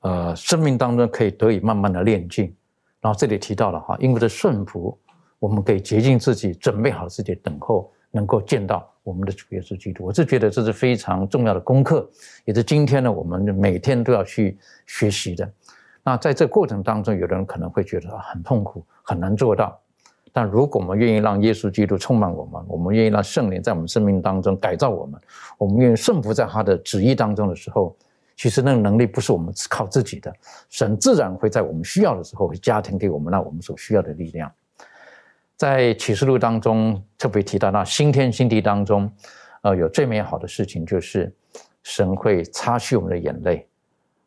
[0.00, 2.52] 呃生命当中可以得以慢慢的练进。
[3.00, 4.98] 然后这里提到了哈，因为这顺服，
[5.38, 8.88] 我们可以洁净自己，准备好自己，等候能够见到。
[9.04, 12.08] 我们的主耶稣基督，我是觉得这是非常重要的功课，
[12.44, 15.52] 也是今天呢，我们每天都要去学习的。
[16.04, 19.76] 那在这过程当中，有的人可能会觉得很痛苦，很难做到。
[20.32, 25.20] 但如果我们愿意让耶稣基督充满我们，我们愿意让圣灵在我们生命当中改造我们，
[25.58, 27.96] 我们愿意顺服在他的旨意当中的时候，
[28.36, 30.32] 其实那个能力不是我们靠自己的，
[30.70, 34.48] 神自然会在我们需要的时候，会加添给我们那我们所需要的力量。
[35.56, 39.10] 在启示录当中特别提到，那新天新地当中，
[39.62, 41.32] 呃，有最美好的事情就是
[41.82, 43.68] 神会擦去我们的眼泪，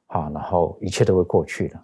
[0.07, 1.79] 好，然后一切都会过去的。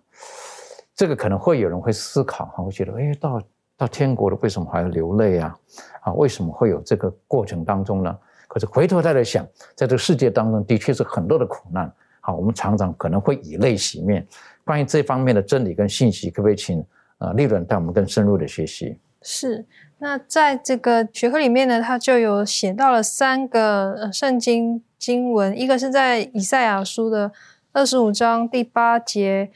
[0.95, 3.41] 这个可能会有人会思考，哈，会觉得，哎，到
[3.75, 5.57] 到天国了，为什么还要流泪啊？
[6.01, 8.17] 啊，为什么会有这个过程当中呢？
[8.47, 14.25] 可是回头再来想，在这个世界当中的确是很多的苦难，好，我们常常可能会以泪洗面。
[14.63, 16.85] 关于这方面的真理跟信息，可不可以请
[17.17, 18.99] 呃利润带我们更深入的学习？
[19.21, 19.65] 是。
[19.99, 27.31] 那在这个学科里面呢，它就有写到了三个圣经经文，一个是在以赛亚书的
[27.71, 29.51] 二十五章第八节。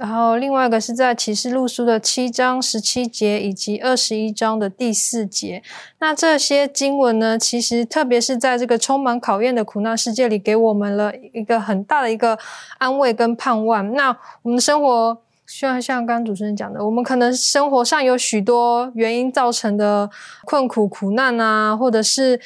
[0.00, 5.62] 然后另外一个是在启示录书的七章十七节以及二十一章的第四节。
[6.00, 12.36] 那这些经文呢，其实特别是在这个充满考验的苦难世界里，给我们了一个很大的一个
[12.78, 13.92] 安慰跟盼望。
[13.92, 14.08] 那
[14.42, 15.16] 我们的生活，
[15.46, 20.10] 像像刚刚主持人讲的，我们可能生活上有许多原因造成的
[20.44, 22.40] 困苦苦难啊，或者是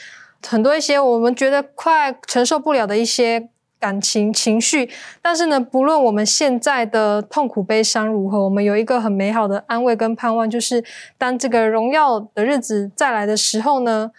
[0.47, 3.49] 很多一些我们觉得快承受不了的一些。
[3.81, 4.91] 感情情绪，
[5.23, 10.85] 但是呢，不论我们现在的痛苦悲伤如何，我们有一个很美好的安慰跟盼望，就是
[11.17, 14.11] 当这个荣耀的日子再来的时候呢，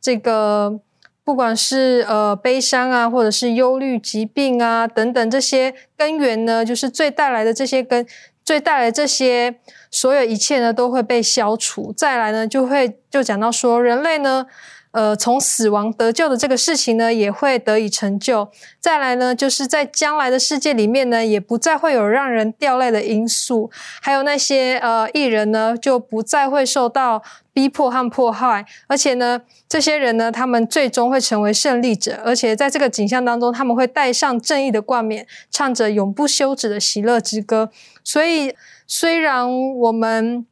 [0.00, 0.80] 这个
[1.22, 8.06] 不管是呃悲伤啊，或者是忧虑、疾病啊等等这些根源呢，就是最带来的这些根，
[8.50, 9.60] 所以带来这些
[9.92, 11.92] 所有一切呢，都会被消除。
[11.96, 14.44] 再来呢，就会就讲到说人类呢。
[14.92, 18.50] 呃，从死亡得救的这个事情呢，也会得以成就。
[18.80, 23.70] 再来呢，就是在将来的世界里面呢，也不再会有让人掉泪的因素。
[24.02, 27.22] 还有那些呃艺人呢，就不再会受到
[27.52, 28.66] 逼迫和迫害。
[28.88, 32.20] 而且呢，这些人呢，他们最终会成为胜利者。
[32.24, 37.70] 而且在这个景象当中，他们会戴上正义的冠冕，唱着永不休止的喜乐之歌。
[38.02, 38.54] 所以，
[38.88, 40.46] 虽然我们。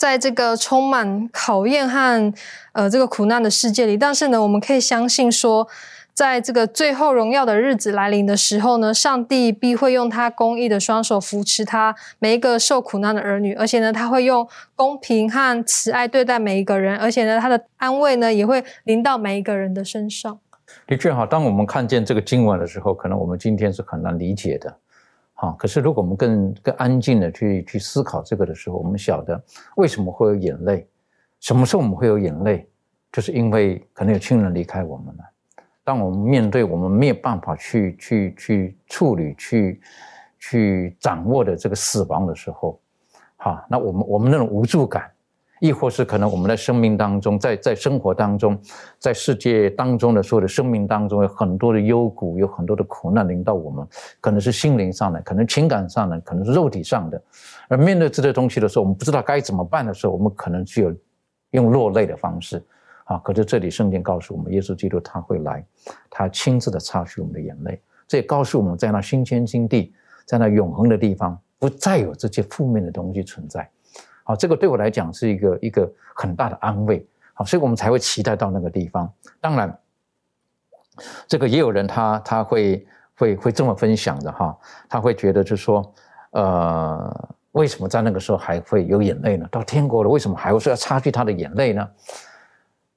[0.00, 2.32] 在这个充满考验和
[2.72, 5.68] 呃这个苦难的世界里，但是呢，我们可以相信说，
[6.14, 20.40] 在这个最后荣耀的日子来临的时候呢，上帝必会用他公义的双手扶持他每一个受苦难的儿女，而且呢，他会用公平和慈爱对待每一个人，而且呢，他的安慰呢也会临到每一个人的身上。
[20.86, 24.74] 的确哈，当我们看见这个经文的时候，可能我们今天是很难理解的。
[25.40, 29.42] 啊，可是如果我们更更安静的去去思考这个的时候，我们晓得
[29.76, 30.86] 为什么会有眼泪？
[31.40, 32.68] 什么时候我们会有眼泪？
[33.10, 35.24] 就是因为可能有亲人离开我们了。
[35.82, 39.80] 当我们面对我们没有办法去去去处理、去
[40.38, 42.78] 去掌握的这个死亡的时候，
[43.38, 45.10] 哈，那我们我们那种无助感。
[45.60, 48.58] 亦或是可能我们的生命当中，在在生活当中，
[48.98, 53.86] 在世界当中的所有的生命当中，有很多的忧苦，有很多的苦难临到我们，
[54.20, 57.22] 可能是心灵上的，可能情感上的，可能是肉体上的。
[57.68, 60.92] 而面对这些东西的时候，我们不知道该怎么办的时候，我们可能只有
[61.50, 62.60] 用落泪的方式。
[63.04, 65.66] 啊，可是这里圣经告诉我们，耶稣基督他会来，
[66.08, 67.80] 他亲自的擦去我们的眼泪。
[68.06, 69.92] 这也告诉我们在那新天新地，
[70.24, 73.68] 在那永恒的地方，不再有这些负面的东西存在。
[74.30, 77.04] 啊，这个对我来讲是一个一个很大的安慰。
[77.34, 79.12] 好，所以我们才会期待到那个地方。
[79.40, 79.76] 当然，
[81.26, 84.56] 这个也有人他他会会会这么分享的哈，
[84.88, 85.94] 他会觉得就是说，
[86.30, 89.48] 呃，为什么在那个时候还会有眼泪呢？
[89.50, 91.88] 到天国了，为什么还会说要擦去他的眼泪呢？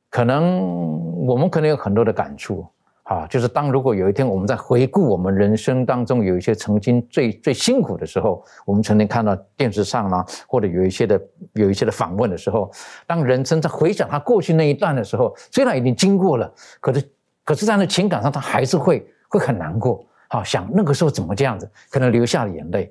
[0.10, 2.68] 可能我们可能有很多的感触。
[3.04, 12.72] 啊，就是当如果有一天我们在回顾我们人生当中有一些曾经最最辛苦的时候，我们曾经看到电视上啦，或者有一些的有一些的访问的时候，
[13.06, 16.50] 当人生在回想他过去那一段的时候，虽然已经经过了，
[16.80, 17.12] 可是
[17.44, 20.06] 可是在那情感上他还是会会很难过。
[20.30, 22.90] 好，想那个时候怎么这样子，可能流下了眼泪。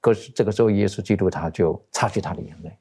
[0.00, 2.76] 可是这个时候，耶稣基督他就擦去他的眼泪，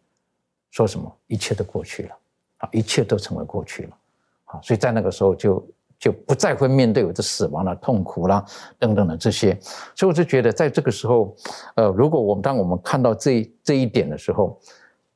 [0.71, 2.15] 说什么一切都过去了，
[2.57, 3.97] 啊，一切都成为过去了。
[4.45, 5.63] 啊，所以在那个时候就。
[6.03, 8.43] 就不再会面对我的死亡的痛苦啦，
[8.77, 9.57] 等等的这些，
[9.95, 11.33] 所以我就觉得在这个时候，
[11.75, 14.59] 呃，如果我们当我们看到这这一点的时候，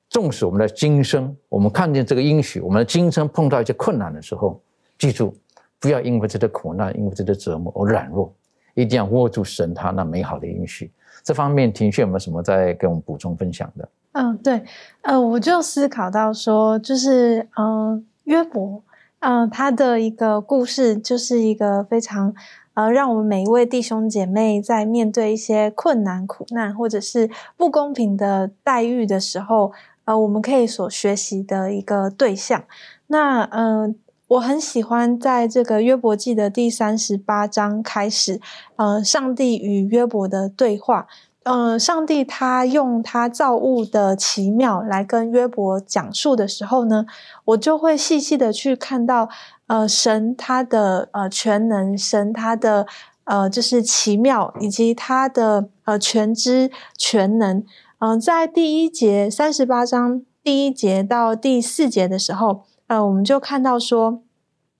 [0.09, 4.61] 纵使我们的今生，我们看见这个应许，我们的今生碰到一些困难的时候，
[4.97, 5.35] 记住，
[5.77, 8.33] 不要因为这些苦难，因为这些折磨而软弱，
[8.73, 10.89] 一定要握住神他那美好的应许。
[11.21, 13.89] 这方面，庭旭有没有什么在跟我们补充分享的？
[14.13, 14.63] 嗯，对，
[15.01, 18.81] 呃，我就思考到说，就是嗯，约伯。
[19.19, 22.33] 嗯，他的一个故事就是一个非常，
[22.75, 29.71] 呃，让我们每一位弟兄姐妹在面对一些困难、苦难或者是不公平的待遇的时候，
[30.05, 32.63] 呃，我们可以所学习的一个对象。
[33.07, 33.95] 那，嗯，
[34.27, 38.39] 我很喜欢在这个约伯记的第三十八章开始，
[38.75, 41.07] 呃，上帝与约伯的对话。
[41.49, 47.05] 嗯，上帝他用他造物的奇妙来跟约伯讲述的时候呢，
[47.45, 49.29] 我就会细细的去看到，
[49.67, 52.85] 呃，神他的呃全能，神他的
[53.23, 57.63] 呃就是奇妙，以及他的呃全知全能。
[57.99, 64.21] 嗯，在第一节三十八章第一节到第四节的时候，呃，我们就看到说，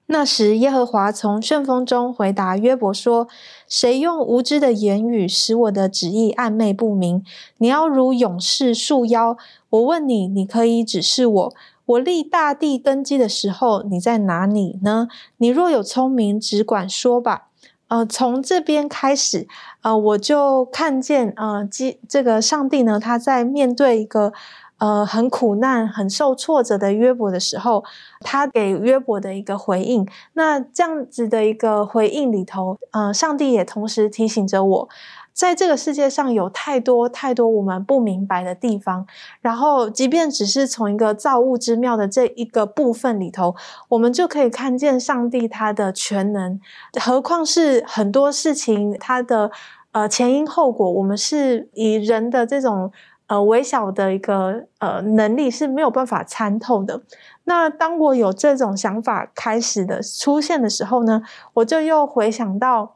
[0.10, 3.28] 那时，耶和华从旋风中回答约伯说
[3.68, 7.22] ：“谁用无知的言语使我的旨意暧昧不明？
[7.58, 9.38] 你要如勇士束腰。
[9.70, 11.54] 我问你，你可以指示我。
[11.86, 15.10] 我立大地根基的时候，你在哪里呢？
[15.38, 17.48] 你若有聪明，只管说吧。”
[17.90, 19.46] 呃，从这边开始，
[19.82, 24.32] 呃，我就看见，呃，基这个上帝呢，他在面对一个。
[24.80, 27.84] 呃，很苦难、很受挫折的约伯的时候，
[28.22, 30.08] 他给约伯的一个回应。
[30.34, 34.90] 那这样子的一个回应里头，呃，上帝也同时提醒着我，
[35.34, 39.08] 在这个世界上有太多太多我们不明白的地方。
[39.42, 43.56] 然后，即便只是从一个造物之妙的这一个部分里头，
[43.90, 46.60] 我们就可以看见上帝他的全能。
[47.02, 49.50] 何况是很多事情，他的
[49.94, 52.92] 呃前因后果，我们是以人的这种。
[53.28, 57.02] 呃，微小的一个呃能力是没有办法参透的。
[57.44, 61.22] 那当我有这种想法开始的出现的时候呢，
[61.54, 62.96] 我就又回想到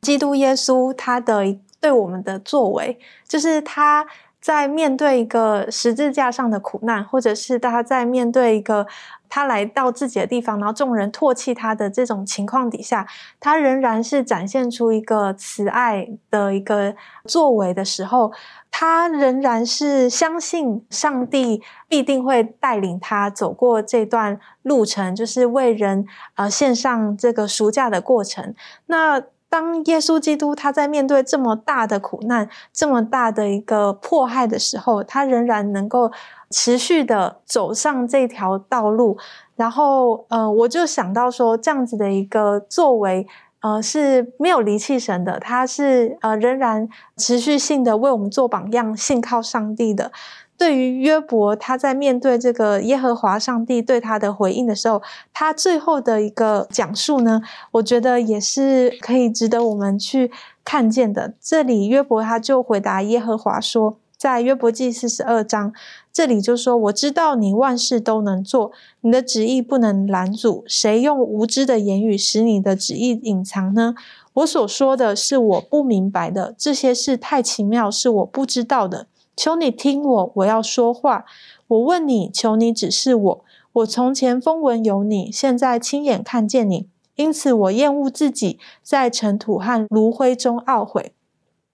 [0.00, 4.06] 基督耶稣他的对我们的作为，就是他
[4.44, 8.86] 在面对一个十字架上的苦难，或者是他在面对一个。
[9.26, 13.04] 他来到自己的地方，然后众人唾弃他的这种情况底下，
[13.40, 18.32] 他仍然是展现出一个慈爱的一个作为的时候，
[18.70, 28.54] 他仍然是相信上帝必定会带领他走过这段路程，就是为人呃献上这个赎价的过程。
[28.86, 29.20] 那
[29.54, 36.10] 当耶稣基督他在面对这么大的苦难、这么大的一个迫害的时候，他仍然能够。
[36.50, 39.18] 持续的走上这条道路，
[39.56, 43.26] 然后呃，我就想到说，这样子的一个作为，
[43.60, 50.12] 呃，是没有离弃神的，他是呃仍然持续性的为我们做榜样，信靠上帝的。
[50.56, 55.02] 对于约伯，他在面对这个耶和华上帝对他的回应的时候，
[55.32, 57.42] 他最后的一个讲述呢，
[57.72, 60.30] 我觉得也是可以值得我们去
[60.64, 61.34] 看见的。
[61.40, 63.96] 这里约伯他就回答耶和华说。
[64.16, 65.74] 在约伯记四十二章，
[66.10, 70.64] 这里就说：“我知道你万事都能做，你的旨意不能拦阻。
[70.66, 73.94] 谁用无知的言语使你的旨意隐藏呢？
[74.34, 79.08] 我所说的是我不明白的，这些事太奇妙，是我不知道的。
[79.36, 81.24] 求你听我，我要说话。
[81.66, 83.44] 我问你，求你指示我。
[83.72, 91.12] 我从前风闻有你，现在亲眼看见你，因此我厌恶自己，在尘土和炉灰中懊悔。”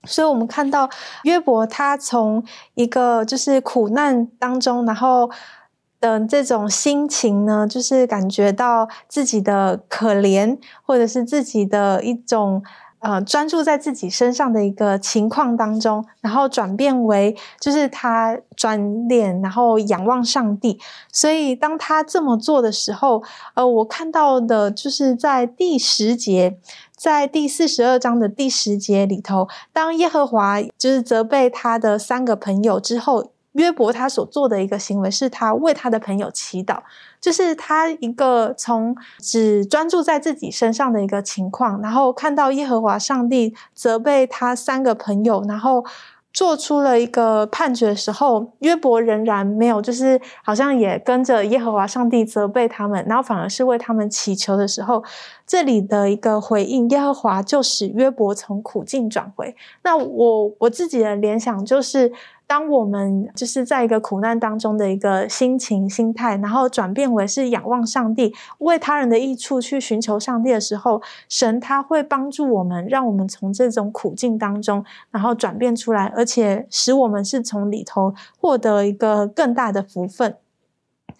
[0.04, 0.88] 所以，我们看到
[1.24, 2.42] 约伯他从
[2.74, 5.30] 一个就是苦难当中，然后
[6.00, 12.62] 的这种心情呢，就是感觉到自己的可怜，或者是自己的一种。
[13.00, 20.78] 呃，专注在自己身上的一个情况当中，然后转变为就是他转脸，然后仰望上帝。
[21.12, 23.22] 所以当他这么做的时候，
[23.54, 26.58] 呃，我看到的就是在第十节，
[26.96, 33.30] 在第四十二章的第十节里头，当耶和华就是责备他的三个朋友之后。
[33.54, 36.78] 约伯他所做的一个行为，是他为他的朋友祈祷，
[37.20, 45.84] 就是他一个从只专注在自己身上的一个情况，然后看到耶和华上帝责备他三个朋友，然后
[46.32, 55.02] 做出了一个判决的时候，约伯仍然没有，就是好像也跟着耶和华上帝责备他们，然后反而是为他们祈求的时候，
[55.50, 59.56] 这里的一个回应，耶和华就使约伯从苦境转回。
[59.82, 62.12] 那我我自己的联想就是。
[62.50, 80.34] 当我们就是在一个苦难当中的一个心情、心态，然后转变为是仰望上帝、为他人的益处去寻求上帝的时候，神他会帮助我们，让我们从这种苦境当中，然后转变出来，而且使我们是从里头获得一个更大的福分。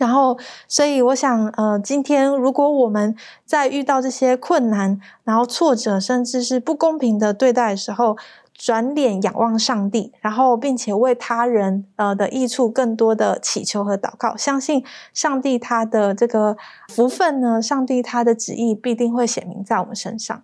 [0.00, 8.16] 然后，所以我想，呃，今天如果我们在遇到这些困难、然后挫折，甚至是不公平的对待的时候，
[8.54, 14.82] 转脸仰望上帝，然后并且为他人呃的益处更多的祈求和祷告，相信
[15.12, 16.56] 上帝他的这个
[16.88, 20.42] 福分呢，上帝他的旨意必定会显明在我们身上。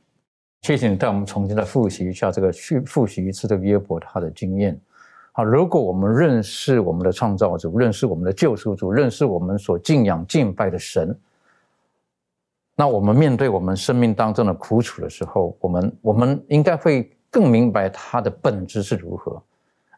[0.61, 4.78] 谢谢你带我们重新的复习一下这个去复习一次这个约伯他的经验。
[5.37, 11.14] 好，如果我们认识我们的创造主，认识我们的救赎主，认识我们所敬仰敬拜的神，
[12.74, 17.12] 那我们面对我们生命当中的苦楚的时候，我们我们应该会。
[17.28, 19.43] 更明白它的本质是如何，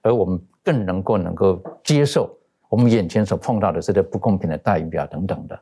[0.02, 2.36] 而我们更能够能够接受
[2.68, 5.56] 我们眼前所碰到的这些不公平的待遇啊等等的。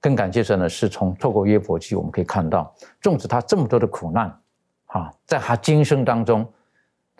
[0.00, 4.36] 更感谢神的是，从透过约伯记，我们可以看到，纵使他这么多的苦难，
[4.86, 6.44] 啊，在他今生当中，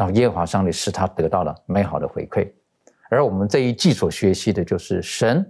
[0.07, 2.51] 后耶和华上帝使他得到了美好的回馈。
[3.09, 5.44] 而我们这一季所学习的就是神，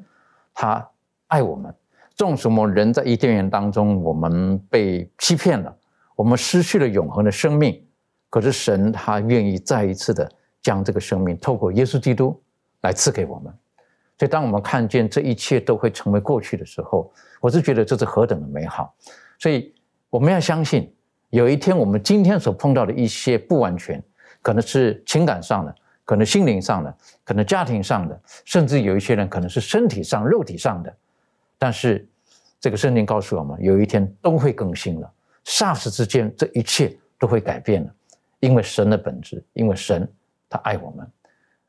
[0.55, 0.89] 他
[1.29, 1.75] 爱我们。
[2.17, 5.75] 纵使我们人在伊甸园当中，我们被欺骗了，
[6.15, 7.83] 我们失去了永恒的生命，
[8.29, 10.31] 可是神他愿意再一次的
[10.61, 12.39] 将这个生命透过耶稣基督
[12.83, 13.51] 来赐给我们。
[14.19, 18.95] 所以，当我们看见这一切都会成为过去的时候，我是觉得这是何等的美好。
[19.39, 19.75] 所以，
[20.11, 20.95] 我们要相信，
[21.31, 24.03] 有一天我们今天所碰到的一些不完全，
[24.43, 25.75] 可能是情感上的，
[26.05, 30.95] 可能心灵上的，可能家庭上的，甚至有一些人可能是身体上、肉体上的。
[31.59, 32.09] 但是，
[32.61, 35.13] 这个圣经告诉我们，有一天都会更新了，
[35.45, 37.95] 霎时之间，这一切都会改变了，
[38.41, 40.11] 因为神的本质，因为神
[40.49, 41.07] 他爱我们。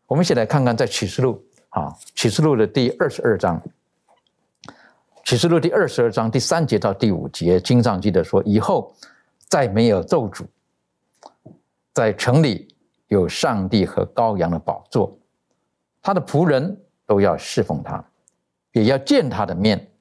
[0.07, 1.43] 我们一起来看看在启示录。
[1.71, 3.61] 啊，启示录的第二十二章，
[5.23, 8.93] 启示录第二十二章第三节到第五节，经上记得说：以后
[9.47, 10.43] 再没有咒诅，
[11.93, 12.75] 在城里
[13.07, 15.17] 有上帝和羔羊的宝座，
[16.01, 18.03] 他的仆人都要侍奉他，
[18.71, 19.91] 也要见他的面，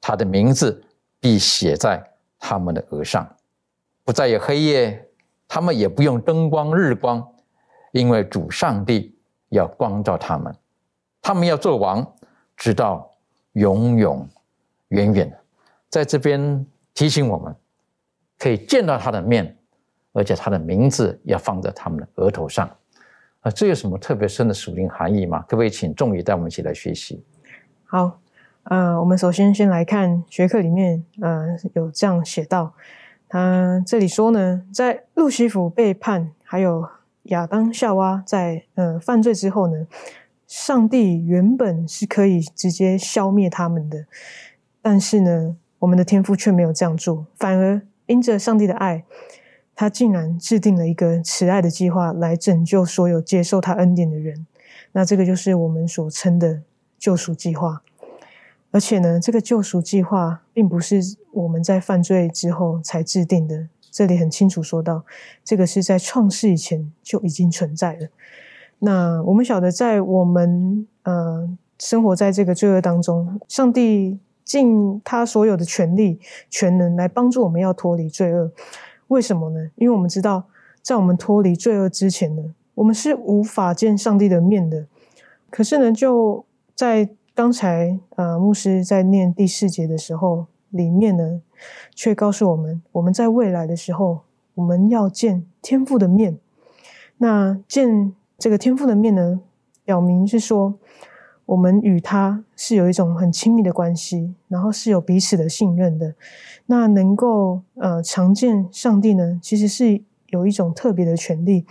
[0.00, 0.84] 他的名字
[1.18, 2.02] 必写在
[2.38, 3.26] 他们的额上，
[4.04, 5.08] 不再有黑夜，
[5.48, 7.26] 他们也不用灯光日光，
[7.92, 9.16] 因为主上帝
[9.48, 10.54] 要光照他们。
[11.22, 12.14] 他们要做王，
[12.56, 13.10] 直到
[13.52, 14.28] 永永
[14.88, 15.38] 远远。
[15.88, 17.54] 在这边提醒我们，
[18.38, 19.56] 可以见到他的面，
[20.12, 22.68] 而且他的名字要放在他们的额头上。
[23.40, 25.40] 啊，这有什么特别深的属灵含义吗？
[25.48, 27.24] 可不可以请众宇带我们一起来学习？
[27.84, 28.20] 好，
[28.64, 32.74] 呃，我们首先先来看学课里面，呃，有这样写到，
[33.28, 36.88] 他这里说呢，在路西弗背叛，还有
[37.24, 39.86] 亚当夏娃在呃犯罪之后呢。
[40.48, 44.04] 上帝原本是可以直接消灭他们的，
[44.82, 49.02] 但是呢，我们的天父却没有这样做，反而因着上帝的爱，
[49.74, 54.46] 他竟然制定了一个慈爱的计划来拯救所有接受他恩典的人。
[54.92, 56.62] 那这个就是我们所称的
[56.98, 57.82] 救赎计划。
[58.70, 61.00] 而且呢，这个救赎计划并不是
[61.32, 65.04] 我们在犯罪之后才制定的，这里很清楚说到，
[65.44, 68.08] 这个是在创世以前就已经存在了。
[68.78, 71.48] 那我们晓得，在我们呃
[71.78, 76.18] 生活在这个罪恶当中，上帝尽他所有的权利、
[76.48, 78.50] 全能来帮助我们，要脱离罪恶。
[79.12, 79.70] 为什么呢？
[79.76, 80.44] 因为我们知道，
[80.80, 82.42] 在我们脱离罪恶之前呢，
[82.74, 84.86] 我们是无法见上帝的面的。
[85.50, 86.44] 可是呢，就
[86.74, 91.42] 在刚才呃牧师在念第四节的时候，里面呢，
[91.94, 94.22] 却告诉我们，我们在未来的时候，
[94.54, 96.38] 我们要见天父的面。
[97.18, 98.14] 那见。
[98.38, 99.38] 这个天赋的面呢，
[99.84, 100.74] 表明是说，
[101.44, 106.14] 我们与他是有一种很亲密的关系，然后是有彼此的信任的。
[106.66, 111.66] 那能够呃常见上帝呢，其实是有一种特别的权利，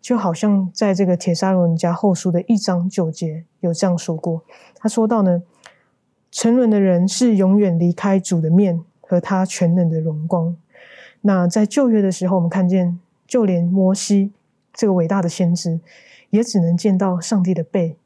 [0.00, 4.42] 就好像在这个铁沙罗尼迦后书的一章九节有这样说过。
[4.76, 5.42] 他说到呢，
[6.30, 10.56] 沉沦的人是永远离开主的面和他全能的荣光。
[11.22, 14.32] 那在旧约的时候，我们看见，就连摩西
[14.72, 15.80] 这个伟大的先知。
[16.30, 17.96] 也只能见到上帝的背，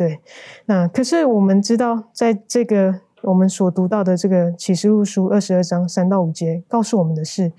[0.00, 0.18] 对。
[0.64, 7.52] 那可是我们知道，在这个我们所读到的这个启示录书二十二章三到五节，告诉我们的是，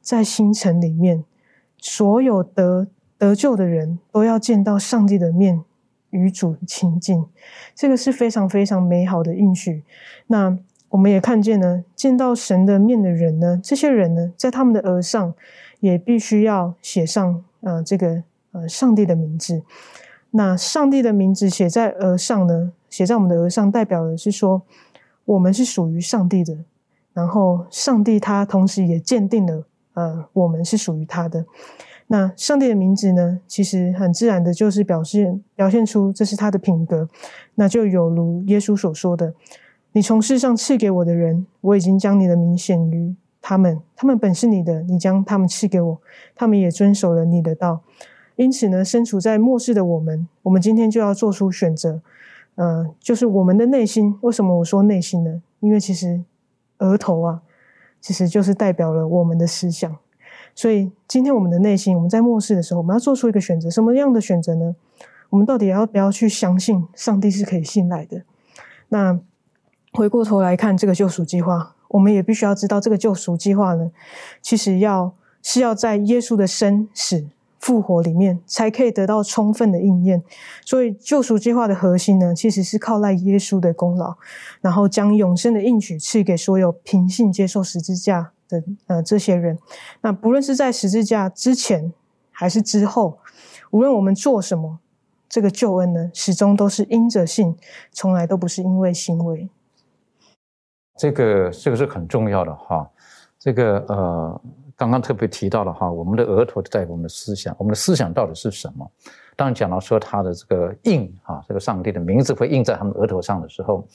[0.00, 1.24] 在星辰里面，
[1.78, 2.86] 所有得
[3.18, 5.64] 得救的人都要见到上帝的面，
[6.10, 7.24] 与主亲近。
[7.74, 9.82] 这个是非常非常美好的应许。
[10.28, 10.56] 那
[10.90, 15.34] 我们也看见呢，见到神的面的人呢，这些人呢，在他们的额上
[15.80, 18.22] 也必须要写上呃这个。
[18.54, 19.60] 呃，上帝的名字，
[20.36, 22.72] 那上帝的名字写在额上呢？
[22.90, 24.62] 写在我们的额上，代表的是说，
[25.24, 26.56] 我们是属于上帝的。
[27.12, 31.44] 然后，上帝他同时也鉴定了，呃，我们是属于他的。
[32.08, 33.38] 那上帝的名字呢？
[33.46, 37.08] 其实很自然的，就是表现表现出这是他的品格。
[37.54, 39.32] 那就有如耶稣所说的
[39.92, 46.00] ：“你从世上赐给我的人，我已经将你的名显于他们，他们本是你的，你将他们赐给我，
[46.34, 47.82] 他们也遵守了你的道。”
[48.36, 52.00] 因此呢，身处在末世的我们，我们今天就要做出选择，
[52.56, 54.18] 呃，就是我们的内心。
[54.22, 55.42] 为什么我说内心呢？
[55.60, 56.22] 因为其实
[56.78, 57.42] 额头啊，
[58.00, 59.96] 其实就是代表了我们的思想。
[60.54, 63.70] 所以今天我们的内心，我们在末世的时候，我们要做出一个选择。
[63.70, 64.74] 什么样的选择呢？
[65.30, 68.22] 我们到底要不要去相信上帝是可以信赖的？
[68.88, 69.18] 那
[69.92, 73.90] 回过头来看这个救赎计划，我们也必须要知道，这个救赎计划呢，
[74.42, 77.26] 其实要是要在耶稣的生死。
[77.64, 80.22] 复活里面才可以得到充分的应验，
[80.66, 84.14] 所以救赎计划的核心呢，其实是靠赖耶稣的功劳，
[84.60, 89.58] 然后将永生的应许赐给所有凭信接受十字架的呃这些人。
[90.02, 91.90] 那不论是在十字架之前
[92.30, 93.18] 还是之后，
[93.70, 94.78] 无论我们做什么，
[95.26, 97.56] 这个救恩呢，始终都是因着信，
[97.92, 99.48] 从来都不是因为行为。
[100.98, 102.90] 这个这个是很重要的哈。
[103.38, 104.40] 这个呃，
[104.76, 108.90] 刚刚特别提到了哈，我们的额头代表我们的思想，我们的思想到底是什么？
[109.36, 113.86] 当讲到说他的这个印哈，这个上帝的名字会印在他们额头上的时候，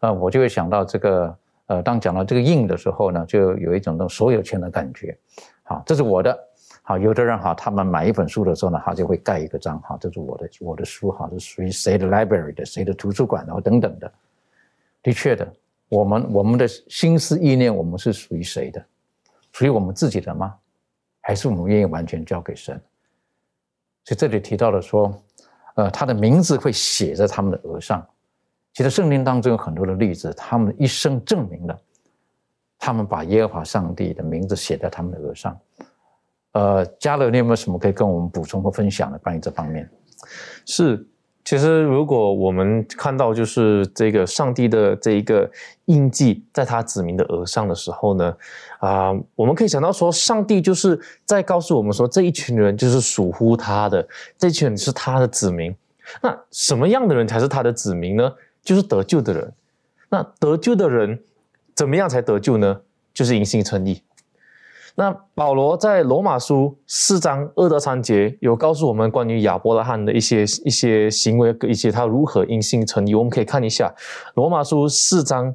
[0.00, 5.16] 呃，我就会想到这个呃，当讲到这个印的时候呢，就有一种那种所有权的感觉。
[5.64, 6.38] 好，这是我的。
[6.82, 14.12] 好，有的人哈，他们买一本书的时候呢，他就会盖一个章哈，这是我的我的书哈，是属于谁的 library 的，谁的图书馆然后等等的。
[15.02, 15.52] 的确的，
[15.88, 18.84] 我们我们的心思意念，我们是属于谁的？
[19.56, 20.54] 属于我们自己的吗？
[21.22, 22.78] 还是我们愿意完全交给神？
[24.04, 25.10] 所以这里提到了说，
[25.76, 28.06] 呃，他的名字会写在他们的额上。
[28.74, 31.80] 其实圣经当中有很多的例子，他们一生证明了，
[32.78, 35.58] 他们把耶和华上帝的名字写在他们的额上。
[36.52, 39.90] 呃，加勒，你有没有什么可以跟我们补充或分享的关于这方面？
[40.66, 41.08] 是，
[41.46, 45.48] 其实如果我们看到就是这个上帝的这一个
[45.84, 48.36] 印记在他子民的额上的时候呢，
[48.80, 55.72] 啊，我们可以想到说，上帝就是在告诉我们说，这一群人就是属乎他的，这群人是他的子民。
[56.20, 58.32] 那什么样的人才是他的子民呢？
[58.64, 59.52] 就是得救的人。
[60.08, 61.22] 那得救的人
[61.76, 62.80] 怎么样才得救呢？
[63.14, 64.02] 就是因信称义。
[64.98, 73.14] 那保罗在罗马书四章二到三节有告诉我们关于亚伯拉罕的一些一些行为，以及他如何因信称义。
[73.14, 73.94] 我们可以看一下
[74.34, 75.54] 罗马书四章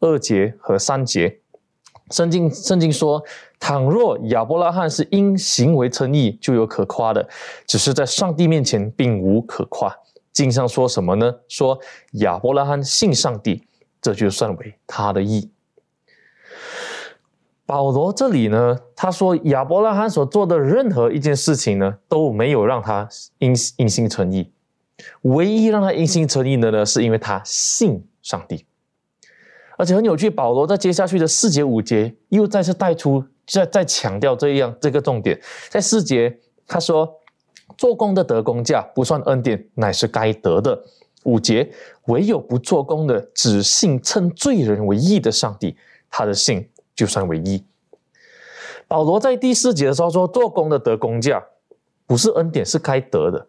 [0.00, 1.38] 二节和三节。
[2.10, 3.22] 圣经圣经说：
[3.58, 7.26] 倘若亚伯拉罕是因行为称义，就有可夸的；
[7.66, 9.90] 只是在上帝面前，并无可夸。
[10.34, 11.34] 经上说什么呢？
[11.48, 11.78] 说
[12.12, 13.62] 亚伯拉罕信上帝，
[14.02, 15.50] 这就算为他的义。
[17.72, 23.08] 保罗这里呢，他说亚伯拉罕所做的任何一件事情呢，都没有让他
[23.38, 24.52] 因因信称义。
[25.22, 28.66] 唯一让他因信称义的呢，是因为他信上帝。
[29.78, 35.40] 而且很有趣，保罗在接下去的四节五节又再次带出，再再强调这样这个重点。
[35.70, 37.10] 在四节他说，
[37.78, 40.78] 做工的得工价不算恩典，乃是该得的。
[41.24, 41.72] 五节
[42.08, 45.74] 唯有不做工的，只信称罪人为义的上帝，
[46.10, 46.68] 他的信。
[47.02, 47.60] 就算为一。
[48.86, 51.42] 保罗在第四节的时候说：“做工的得工价，
[52.06, 53.44] 不是恩典，是该得的。”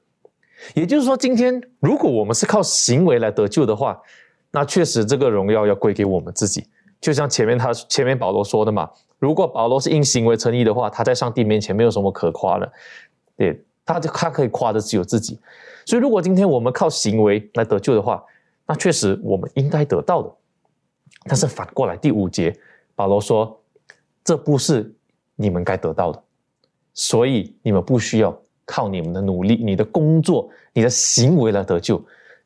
[0.73, 4.01] 也就是说，今天如果我们是靠行为来得救的话，
[4.49, 6.65] 那确实这个荣耀要归给我们自己。
[6.99, 8.89] 就像前面他前面保罗说的嘛，
[9.19, 12.73] 如果保罗是因行为成义的话，他在上帝面前没有什么可夸的，
[13.37, 15.39] 对，他就他可以夸的只有自己。
[15.85, 18.23] 所以，如果今天我们靠行为来得救的话，
[18.65, 20.33] 那确实我们应该得到的。
[21.25, 22.57] 但是反过来，第五节。
[22.95, 23.59] 保罗说
[24.23, 24.93] ：“这不是
[25.35, 26.23] 你们该得到的，
[26.93, 32.03] 所以你们不需要靠你们的努力、你的工作、你的行为来得救。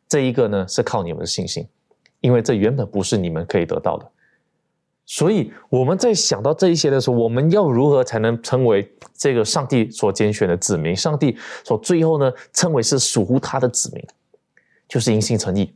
[0.07, 1.67] 这一个呢，是靠你们的信心，
[2.21, 4.09] 因为这原本不是你们可以得到的。
[5.05, 10.95] 所以我们在想到这一些的时候，我们要如何才能成为这个上帝所拣选的子民？
[10.95, 14.05] 上帝所最后呢，称为是属乎他的子民，
[14.87, 15.73] 就是因信诚意。”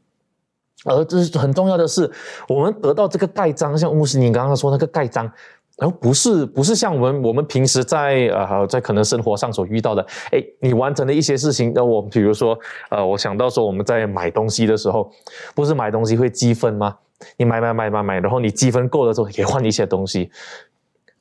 [0.85, 2.09] 而这是很重要的是，
[2.47, 5.31] 我们得到这个盖章，像穆斯林刚刚说那个盖章，
[5.77, 12.57] 然后不是不是像我们我们平时在呃在可能生活上所遇到的，哎，你完成了一些事情，那我比如说
[12.89, 15.11] 呃，我想到说我们在买东西的时候，
[15.53, 16.97] 不是买东西会积分吗？
[17.37, 20.31] 你买买买买买，然后你积分够了之后，也换一些东西。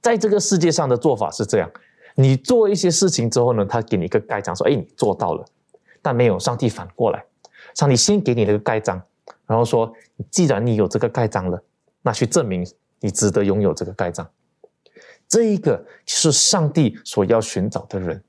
[0.00, 1.70] 在这个世界上的做法是这样，
[2.14, 5.44] 你做一些事情之后呢，他给你一个盖章，说哎你做到了，
[6.00, 7.22] 但没有上帝反过来，
[7.74, 8.98] 上帝先给你那个盖章。
[9.46, 9.92] 然后说，
[10.30, 11.62] 既然你有这个盖章了，
[12.02, 12.66] 那去证明
[13.00, 14.28] 你值得拥有这个盖章。
[15.28, 18.22] 这一个是上帝所要寻找的人，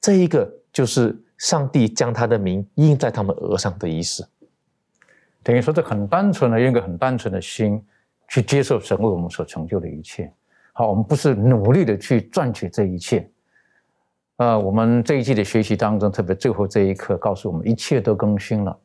[0.00, 4.28] 这一个就是上帝将他的名印在他们额上的意思。
[5.42, 7.82] 等于说，这很单纯的，用一个很单纯的心
[8.28, 10.30] 去接受神为我们所成就的一切。
[10.72, 13.30] 好，我们不是努力的去赚取这一切。
[14.36, 18.78] 呃，我们这一季的学习当中，特别最后这一课告诉我们，一切都更新了。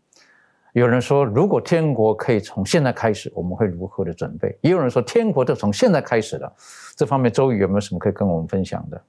[0.73, 4.57] 有人说，如果天国可以从现在开始，我们会如何的准备？
[4.61, 6.51] 也有人说，天国就从现在开始了。
[6.95, 8.99] 这方面，周瑜有没有什么可以跟我们分享的？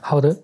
[0.00, 0.36] 好的，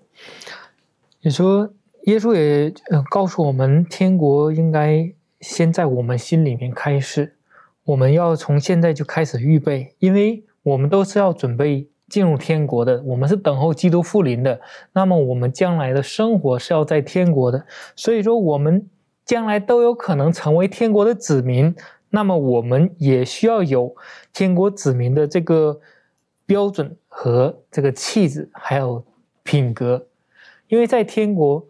[1.21, 1.69] 你说
[2.03, 2.73] 耶稣也
[3.09, 7.35] 告诉我们，天国应该先在我们心里面开始，
[7.83, 14.61] 我们要从现在就开始预备，因为我们都是要准备进入天国的，我们是等候基督复临的。
[14.93, 17.65] 那么，我们将来的生活是要在天国的，
[17.97, 18.87] 所以说我们。
[19.27, 21.75] 将来都有可能成为天国的子民，
[22.09, 23.93] 那么我们也需要有
[24.33, 25.79] 天国子民的这个
[26.45, 29.05] 标准和这个气质，还有
[29.43, 30.07] 品格，
[30.69, 31.67] 因为在天国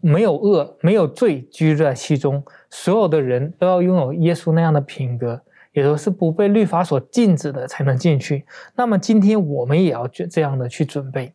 [0.00, 8.46] 没有恶，没有罪居住在其中，所有的人都要拥有耶稣那样的品格，也都是不被律法所禁止的才能进去。
[8.74, 11.34] 那么今天我们也要这这样的去准备。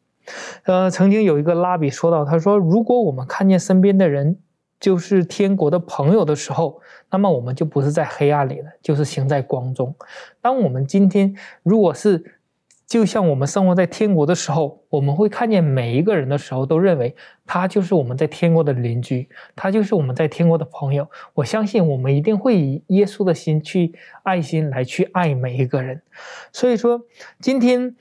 [0.64, 4.40] 呃，曾经有一个拉比说到，他说，如果我们看见身边的人
[4.86, 6.80] 就是天国的朋友的时候，
[7.10, 9.96] 那么我们就不是在黑暗里了，就是行在光中。
[10.40, 12.24] 当我们今天如果是
[12.86, 17.16] 就像我们生活在天国的时候，我们会看见每一个人的时候，都认为
[17.48, 21.10] 他就是我们在天国的邻居，他就是我们在天国的朋友。
[21.34, 26.00] 我相信我们一定会以耶稣的心去爱心来去爱每一个人。
[26.54, 27.02] 所以说，
[27.42, 27.96] 今天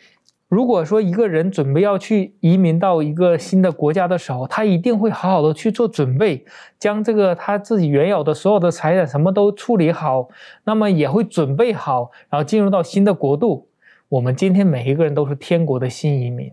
[0.54, 6.44] 如果说一个人准备要去移民到一个新的国家的时候，他一定会好好的去做准备，
[6.78, 10.28] 将这个他自己原有的所有的财产什么都处理好，
[10.62, 13.66] 那么也会准备好，然后进入到新的国度。
[14.08, 16.52] 我们今天每一个人都是天国的新移民，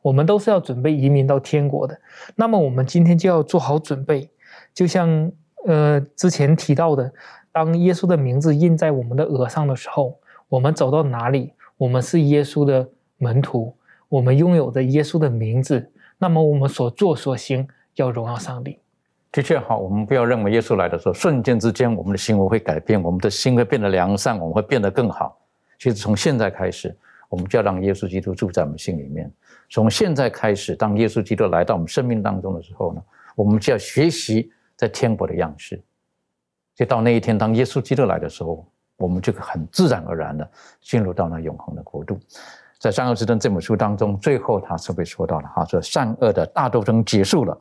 [0.00, 2.00] 我们都是要准备移民到天国的。
[2.34, 4.30] 那么我们今天就要做好准备，
[4.72, 5.30] 就像
[5.66, 7.12] 呃之前提到的，
[7.52, 10.16] 当耶稣的名字印在我们的额上的时候，
[10.48, 12.88] 我们走到哪里，我们是耶稣的
[13.22, 13.72] 门徒，
[14.08, 18.80] 我们拥有着耶稣的名字，那么我们所做所行要荣耀上帝。
[19.30, 25.38] 的确好，我们不要认为耶稣来的时候，瞬间之间我们的行为会改变，我们的心会变得良善，我们会变得更好。
[25.78, 26.94] 其实从现在开始，
[27.28, 29.32] 我们就要让耶稣基督住在我们心里面。
[29.70, 33.00] 从现在开始，当耶稣基督来到我们生命当中的时候呢，
[33.36, 35.80] 我们就要学习在天国的样式。
[36.74, 38.66] 就到那一天，当耶稣基督来的时候，
[38.96, 40.50] 我们就很自然而然的
[40.82, 42.18] 进入到那永恒的国度。
[42.82, 47.56] 在《善恶之争》这本书当中，最后他是被说到了，哈，说善恶的大斗争结束了，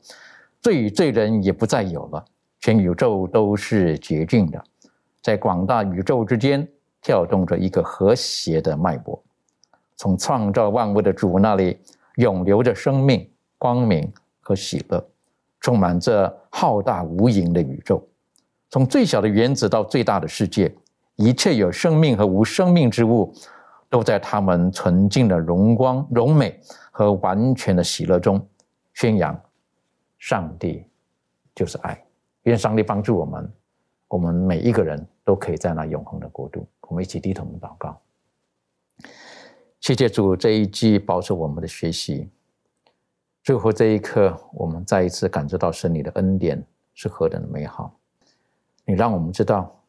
[0.61, 2.25] 罪与罪人也不再有了，
[2.59, 4.59] 全宇宙都是洁净的，
[5.21, 6.67] 在广大宇宙之间。
[7.03, 9.19] 跳动着一个和谐的脉搏，
[9.95, 11.79] 从创造万物的主那里
[12.17, 14.07] 涌流着生命、光明
[14.39, 15.03] 和喜乐，
[15.61, 18.07] 充满着浩大无垠的宇宙。
[18.69, 20.71] 从最小的原子到最大的世界，
[21.15, 23.33] 一切有生命和无生命之物，
[23.91, 26.57] 都在他们纯净的荣光、荣美
[26.91, 28.47] 和完全的喜乐中
[28.93, 29.37] 宣扬：
[30.17, 30.85] 上帝
[31.53, 32.01] 就是爱。
[32.43, 33.53] 愿上帝帮助我们，
[34.07, 36.65] 我们每一个人都可以在那永恒的国度。
[36.83, 38.01] 我们一起低头祷告，
[39.81, 42.29] 谢谢主这一季保守我们的学习。
[43.43, 47.93] 最后这一刻，我们再一次感受到神你的恩典是何等的美好。
[48.85, 49.83] 你让我们知道，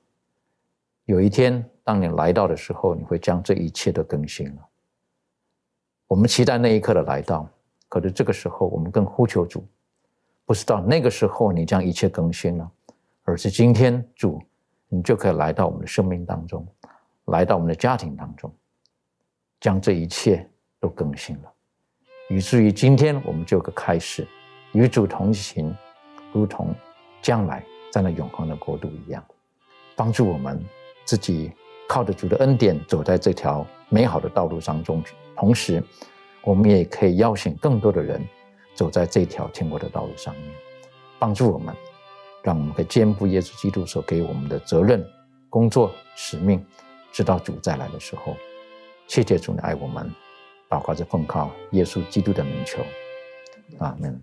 [1.04, 4.68] 有一天当你来到的时候，你会将这一切都更新了。
[6.06, 7.48] 我们期待那一刻的来到，
[7.88, 9.66] 可是这个时候，我们更呼求主，
[10.44, 12.70] 不是到那个时候你将一切更新了，
[13.24, 14.40] 而是今天主，
[14.88, 16.66] 你就可以来到我们的生命当中。
[17.26, 18.52] 来到我们的家庭当中，
[19.60, 20.48] 将这一切
[20.80, 21.52] 都更新了，
[22.28, 24.26] 以至于今天我们就有个开始，
[24.72, 25.74] 与主同行，
[26.32, 26.74] 如同
[27.22, 29.24] 将来在那永恒的国度一样，
[29.94, 30.60] 帮助我们
[31.04, 31.52] 自己
[31.92, 35.04] 靠着主的恩典走在这条美好的道路上中。
[35.36, 35.82] 同时，
[36.40, 38.26] 我们也可以邀请更多的人
[38.74, 40.44] 走在这条天国的道路上面，
[41.18, 41.76] 帮助我们，
[42.42, 45.06] 让我们可以肩负耶稣基督所给我们的责任、
[45.50, 46.64] 工作、使命。
[47.12, 48.34] 直到主再来的时候，
[49.06, 50.10] 谢谢主的爱我们，
[50.70, 52.80] 祷告着奉靠耶稣基督的名求，
[53.80, 54.18] 阿门。